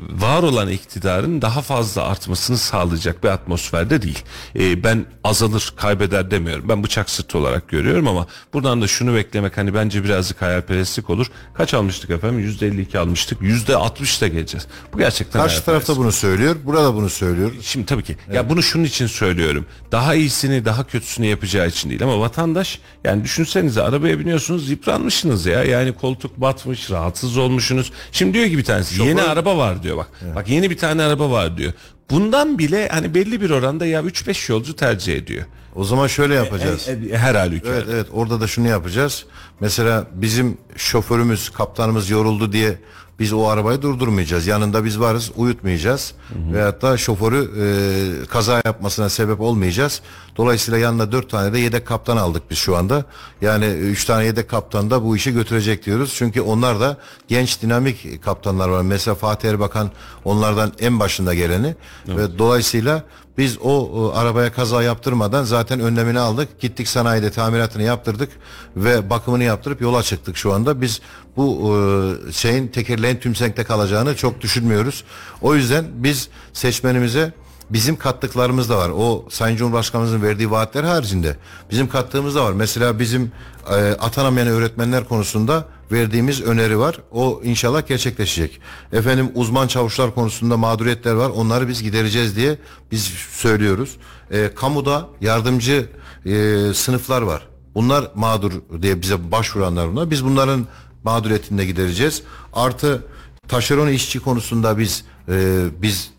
[0.10, 4.24] var olan iktidarın daha fazla artmasını sağlayacak bir atmosferde değil.
[4.56, 9.58] E, ben azalır kaybeder demiyorum ben bıçak sırtı olarak görüyorum ama buradan da şunu beklemek
[9.58, 11.28] hani bence birazcık hayalperestlik olur.
[11.54, 14.68] Kaç almıştık efendim %52 almıştık %60 da geleceğiz.
[14.94, 17.52] Bu gerçekten Karşı tarafta bunu söylüyor, burada bunu söylüyor.
[17.62, 18.18] Şimdi tabii ki.
[18.34, 19.66] Ya bunu şunun için söylüyorum.
[19.92, 24.70] Daha iyisini, daha kötüsünü yapacağı için değil ama vatandaş yani düşünsenize arabaya biniyorsunuz
[25.26, 25.64] yıpranmışsınız ya.
[25.64, 27.92] Yani koltuk batmış, rahatsız olmuşsunuz.
[28.12, 30.08] Şimdi diyor ki bir tanesi yeni araba var diyor bak.
[30.36, 31.74] Bak yeni bir tane araba var diyor.
[32.10, 35.46] Bundan bile hani belli bir oranda ya 3-5 yolcu tercih ediyor.
[35.76, 36.90] O zaman şöyle yapacağız.
[36.90, 37.76] E, e, Her halükarda.
[37.76, 39.26] Evet evet orada da şunu yapacağız.
[39.60, 42.78] Mesela bizim şoförümüz, kaptanımız yoruldu diye
[43.22, 44.48] biz o arabayı durdurmayacağız.
[44.48, 46.14] Yanında biz varız, uyutmayacağız.
[46.54, 50.02] Veyahut da şoförü e, kaza yapmasına sebep olmayacağız.
[50.38, 53.06] Dolayısıyla yanına dört tane de yedek kaptan aldık biz şu anda.
[53.42, 56.14] Yani üç tane yedek kaptan da bu işi götürecek diyoruz.
[56.16, 56.98] Çünkü onlar da
[57.28, 58.82] genç dinamik kaptanlar var.
[58.82, 59.92] Mesela Fatih Erbakan
[60.26, 61.76] onlardan en başında geleni.
[62.08, 63.04] Ve dolayısıyla
[63.42, 66.60] biz o, o arabaya kaza yaptırmadan zaten önlemini aldık.
[66.60, 68.30] Gittik sanayide tamiratını yaptırdık
[68.76, 70.82] ve bakımını yaptırıp yola çıktık şu anda.
[70.82, 71.02] Biz
[71.38, 71.76] bu
[72.28, 75.04] e, şeyin tekerleğin tümsekte kalacağını çok düşünmüyoruz.
[75.42, 77.34] O yüzden biz seçmenimize
[77.74, 78.90] bizim kattıklarımız da var.
[78.90, 81.38] O Sayın Cumhurbaşkanımızın verdiği vaatler haricinde
[81.72, 82.54] bizim kattığımız da var.
[82.54, 83.32] Mesela bizim
[83.70, 86.98] e, atanamayan öğretmenler konusunda verdiğimiz öneri var.
[87.12, 88.62] O inşallah gerçekleşecek.
[88.94, 91.30] Efendim uzman çavuşlar konusunda mağduriyetler var.
[91.30, 92.58] Onları biz gidereceğiz diye
[92.92, 93.98] biz söylüyoruz.
[94.32, 95.90] E, kamuda yardımcı
[96.26, 96.32] e,
[96.74, 97.48] sınıflar var.
[97.76, 98.52] Bunlar mağdur
[98.82, 100.12] diye bize başvuranlar bunlar.
[100.12, 100.68] Biz bunların
[101.04, 102.24] mağduriyetini de gidereceğiz.
[102.54, 103.04] Artı
[103.48, 106.12] taşeron işçi konusunda biz e, biz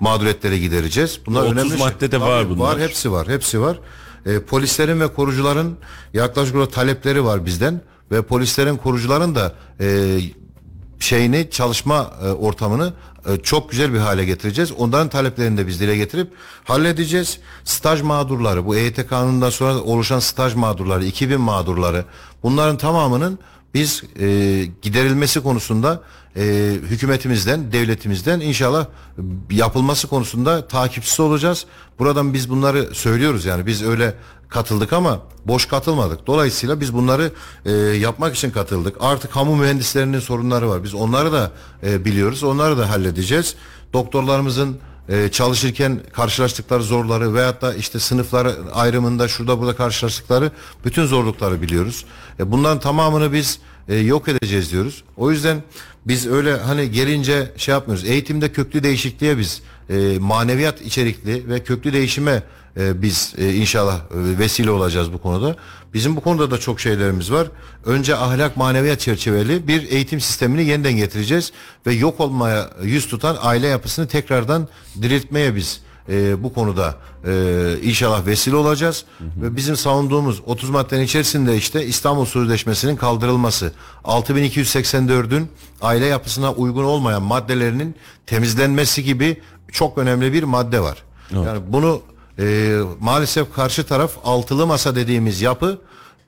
[0.00, 1.20] mağduriyetleri gidereceğiz.
[1.26, 1.78] Bunlar 30 önemli şey.
[1.78, 2.72] maddede var Tabii, bunlar.
[2.72, 3.80] Var hepsi var hepsi var.
[4.26, 5.76] E, polislerin ve korucuların
[6.14, 7.80] yaklaşık olarak talepleri var bizden
[8.10, 10.18] ve polislerin korucuların da e,
[10.98, 12.92] şeyini çalışma e, ortamını
[13.26, 14.72] e, çok güzel bir hale getireceğiz.
[14.72, 16.32] Onların taleplerini de biz dile getirip
[16.64, 17.38] halledeceğiz.
[17.64, 22.04] Staj mağdurları bu EYT kanunundan sonra oluşan staj mağdurları 2000 mağdurları
[22.42, 23.38] bunların tamamının
[23.74, 24.26] biz e,
[24.82, 26.02] giderilmesi konusunda
[26.36, 26.42] e,
[26.82, 28.86] hükümetimizden, devletimizden inşallah
[29.50, 31.66] yapılması konusunda takipçisi olacağız.
[31.98, 34.14] Buradan biz bunları söylüyoruz yani biz öyle
[34.48, 36.26] katıldık ama boş katılmadık.
[36.26, 37.32] Dolayısıyla biz bunları
[37.64, 38.96] e, yapmak için katıldık.
[39.00, 40.84] Artık kamu mühendislerinin sorunları var.
[40.84, 41.50] Biz onları da
[41.82, 42.42] e, biliyoruz.
[42.42, 43.54] Onları da halledeceğiz.
[43.92, 44.78] Doktorlarımızın
[45.08, 50.50] e, çalışırken karşılaştıkları zorları veyahut da işte sınıflar ayrımında şurada burada karşılaştıkları
[50.84, 52.04] bütün zorlukları biliyoruz.
[52.40, 55.04] E, bunların tamamını biz e, yok edeceğiz diyoruz.
[55.16, 55.62] O yüzden
[56.06, 58.04] biz öyle hani gelince şey yapmıyoruz.
[58.04, 62.42] Eğitimde köklü değişikliğe biz e, maneviyat içerikli ve köklü değişime
[62.76, 65.56] e, biz e, inşallah e, vesile olacağız bu konuda.
[65.94, 67.48] Bizim bu konuda da çok şeylerimiz var.
[67.84, 71.52] Önce ahlak maneviyat çerçeveli bir eğitim sistemini yeniden getireceğiz
[71.86, 74.68] ve yok olmaya yüz tutan aile yapısını tekrardan
[75.02, 76.94] diriltmeye biz e, bu konuda
[77.26, 83.72] e, inşallah vesile olacağız ve bizim savunduğumuz 30 maddenin içerisinde işte İstanbul Sözleşmesi'nin kaldırılması
[84.04, 85.48] 6284'ün
[85.82, 87.94] aile yapısına uygun olmayan maddelerinin
[88.26, 89.40] temizlenmesi gibi
[89.72, 91.02] çok önemli bir madde var.
[91.32, 92.02] Yani bunu
[92.40, 95.78] e, maalesef karşı taraf altılı masa dediğimiz yapı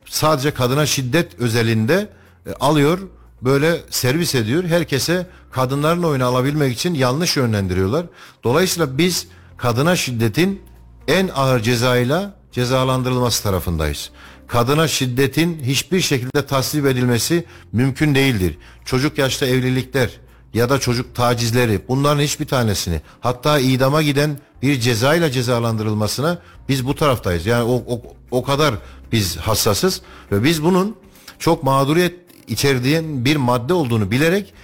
[0.05, 2.09] sadece kadına şiddet özelinde
[2.47, 2.99] e, alıyor
[3.43, 4.65] böyle servis ediyor.
[4.65, 8.07] Herkese kadınların oyunu alabilmek için yanlış yönlendiriyorlar.
[8.45, 10.63] Dolayısıyla biz kadına şiddetin
[11.09, 14.11] en ağır cezayla cezalandırılması tarafındayız.
[14.49, 18.59] Kadına şiddetin hiçbir şekilde tasvip edilmesi mümkün değildir.
[18.85, 20.11] Çocuk yaşta evlilikler
[20.55, 26.39] ya da çocuk tacizleri bunların hiçbir tanesini hatta idama giden bir cezayla cezalandırılmasına
[26.69, 27.47] biz bu taraftayız.
[27.47, 28.75] Yani o, o, o kadar
[29.13, 30.03] biz hassasız
[30.33, 30.97] ve biz bunun
[31.39, 32.15] çok mağduriyet
[32.49, 34.55] içerdiğin bir madde olduğunu bilerek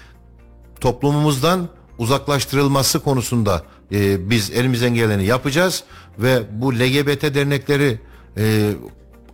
[0.80, 1.68] toplumumuzdan
[1.98, 5.84] uzaklaştırılması konusunda e, biz elimizden geleni yapacağız
[6.18, 8.00] ve bu LGBT dernekleri
[8.36, 8.70] e,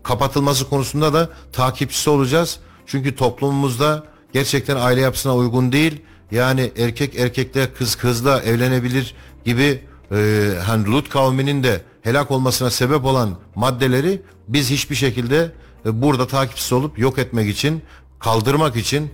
[0.03, 2.59] kapatılması konusunda da takipçisi olacağız.
[2.87, 6.03] Çünkü toplumumuzda gerçekten aile yapısına uygun değil.
[6.31, 9.81] Yani erkek erkekle kız kızla evlenebilir gibi
[10.15, 15.53] e, hani Lut kavminin de helak olmasına sebep olan maddeleri biz hiçbir şekilde
[15.87, 17.83] e, burada takipçisi olup yok etmek için,
[18.19, 19.11] kaldırmak için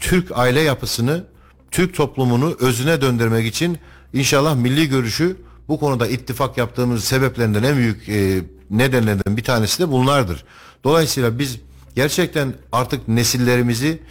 [0.00, 1.24] Türk aile yapısını,
[1.70, 3.78] Türk toplumunu özüne döndürmek için
[4.12, 5.36] inşallah milli görüşü
[5.68, 10.44] bu konuda ittifak yaptığımız sebeplerinden en büyük e, nedenlerden bir tanesi de bunlardır.
[10.84, 11.60] Dolayısıyla biz
[11.94, 14.02] gerçekten artık nesillerimizi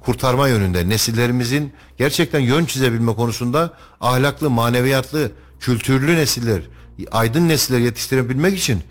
[0.00, 6.62] kurtarma yönünde, nesillerimizin gerçekten yön çizebilme konusunda ahlaklı, maneviyatlı, kültürlü nesiller,
[7.10, 8.82] aydın nesiller yetiştirebilmek için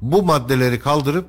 [0.00, 1.26] bu maddeleri kaldırıp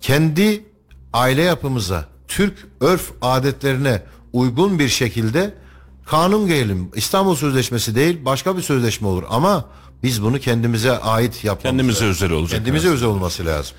[0.00, 0.64] kendi
[1.12, 4.02] aile yapımıza, Türk örf adetlerine
[4.32, 5.54] uygun bir şekilde
[6.06, 6.90] kanun gelelim.
[6.94, 9.64] İstanbul Sözleşmesi değil, başka bir sözleşme olur ama
[10.02, 12.08] biz bunu kendimize ait yapmamız Kendimize lazım.
[12.08, 13.76] özel olacak Kendimize özel olması lazım.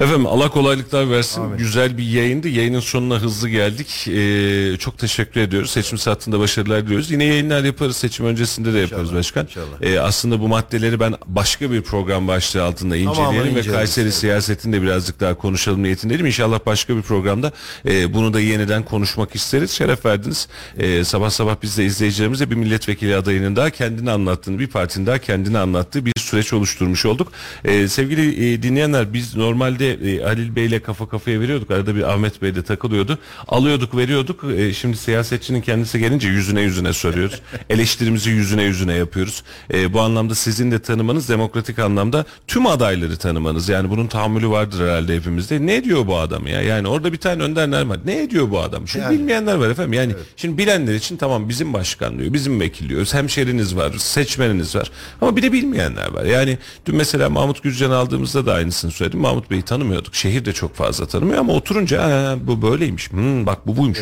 [0.00, 1.42] Efendim Allah kolaylıklar versin.
[1.58, 2.48] Güzel bir yayındı.
[2.48, 4.08] Yayının sonuna hızlı geldik.
[4.08, 5.70] Ee, çok teşekkür ediyoruz.
[5.70, 7.10] Seçim saatinde başarılar diliyoruz.
[7.10, 7.96] Yine yayınlar yaparız.
[7.96, 9.44] Seçim öncesinde de yaparız başkan.
[9.44, 9.82] inşallah.
[9.82, 14.14] Ee, aslında bu maddeleri ben başka bir program başlığı altında inceleyelim ve Kayseri evet.
[14.14, 16.26] siyasetini de birazcık daha konuşalım niyetindeyim.
[16.26, 17.52] İnşallah başka bir programda
[17.86, 19.70] e, bunu da yeniden konuşmak isteriz.
[19.70, 20.48] Şeref verdiniz.
[20.78, 25.18] E, sabah sabah biz de izleyicilerimize bir milletvekili adayının daha kendini anlattığını, bir partinin daha
[25.18, 27.32] kendini anlattığı bir süreç oluşturmuş olduk.
[27.64, 31.70] E, sevgili e, dinleyenler biz normalde e, Halil Bey'le kafa kafaya veriyorduk.
[31.70, 33.18] Arada bir Ahmet Bey de takılıyordu.
[33.48, 34.44] Alıyorduk veriyorduk.
[34.56, 37.40] E, şimdi siyasetçinin kendisi gelince yüzüne yüzüne soruyoruz.
[37.70, 39.42] Eleştirimizi yüzüne yüzüne yapıyoruz.
[39.74, 43.68] E, bu anlamda sizin de tanımanız demokratik anlamda tüm adayları tanımanız.
[43.68, 45.66] Yani bunun tahammülü vardır herhalde hepimizde.
[45.66, 46.62] Ne diyor bu adam ya?
[46.62, 47.98] Yani orada bir tane Önder var.
[48.04, 48.84] Ne ediyor bu adam?
[48.86, 49.18] Çünkü Yani.
[49.18, 49.92] bilmeyenler var efendim.
[49.92, 52.32] Yani şimdi bilenler için tamam bizim başkan diyor.
[52.32, 53.14] Bizim vekil diyoruz.
[53.14, 53.92] Hemşeriniz var.
[53.98, 54.90] Seçmeniniz var.
[55.20, 56.21] Ama bir de bilmeyenler var.
[56.26, 59.20] Yani dün mesela Mahmut Gürcan'ı aldığımızda da aynısını söyledim.
[59.20, 60.14] Mahmut Bey'i tanımıyorduk.
[60.14, 63.10] Şehir de çok fazla tanımıyor ama oturunca "Ha, bu böyleymiş.
[63.12, 63.98] Hmm, bak bu buymuş.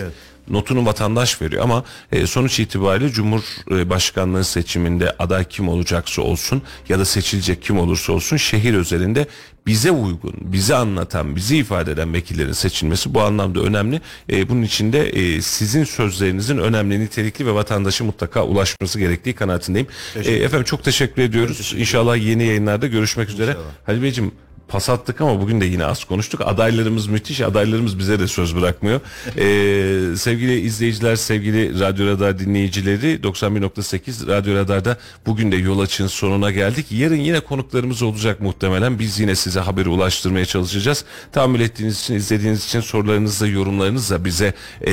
[0.49, 7.05] Notunu vatandaş veriyor ama e, sonuç itibariyle Cumhurbaşkanlığı seçiminde aday kim olacaksa olsun ya da
[7.05, 9.27] seçilecek kim olursa olsun şehir özelinde
[9.67, 14.01] bize uygun, bizi anlatan, bizi ifade eden vekillerin seçilmesi bu anlamda önemli.
[14.31, 19.89] E, bunun için de e, sizin sözlerinizin önemli, nitelikli ve vatandaşa mutlaka ulaşması gerektiği kanaatindeyim.
[20.25, 21.75] E, efendim çok teşekkür ediyoruz.
[21.77, 23.57] İnşallah yeni yayınlarda görüşmek üzere.
[23.87, 24.33] Halil Beyciğim
[24.71, 26.41] pas attık ama bugün de yine az konuştuk.
[26.45, 27.41] Adaylarımız müthiş.
[27.41, 29.01] Adaylarımız bize de söz bırakmıyor.
[29.37, 34.97] Ee, sevgili izleyiciler, sevgili Radyo Radar dinleyicileri 91.8 Radyo Radar'da
[35.27, 36.87] bugün de yol açın sonuna geldik.
[36.91, 38.99] Yarın yine konuklarımız olacak muhtemelen.
[38.99, 41.05] Biz yine size haberi ulaştırmaya çalışacağız.
[41.33, 44.93] Tahammül ettiğiniz için, izlediğiniz için, sorularınızla, yorumlarınızla bize ee,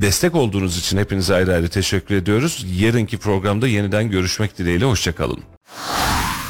[0.00, 2.66] destek olduğunuz için hepinize ayrı ayrı teşekkür ediyoruz.
[2.78, 4.84] Yarınki programda yeniden görüşmek dileğiyle.
[4.84, 5.38] Hoşçakalın.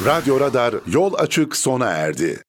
[0.05, 2.45] Radyo Radar yol açık sona erdi.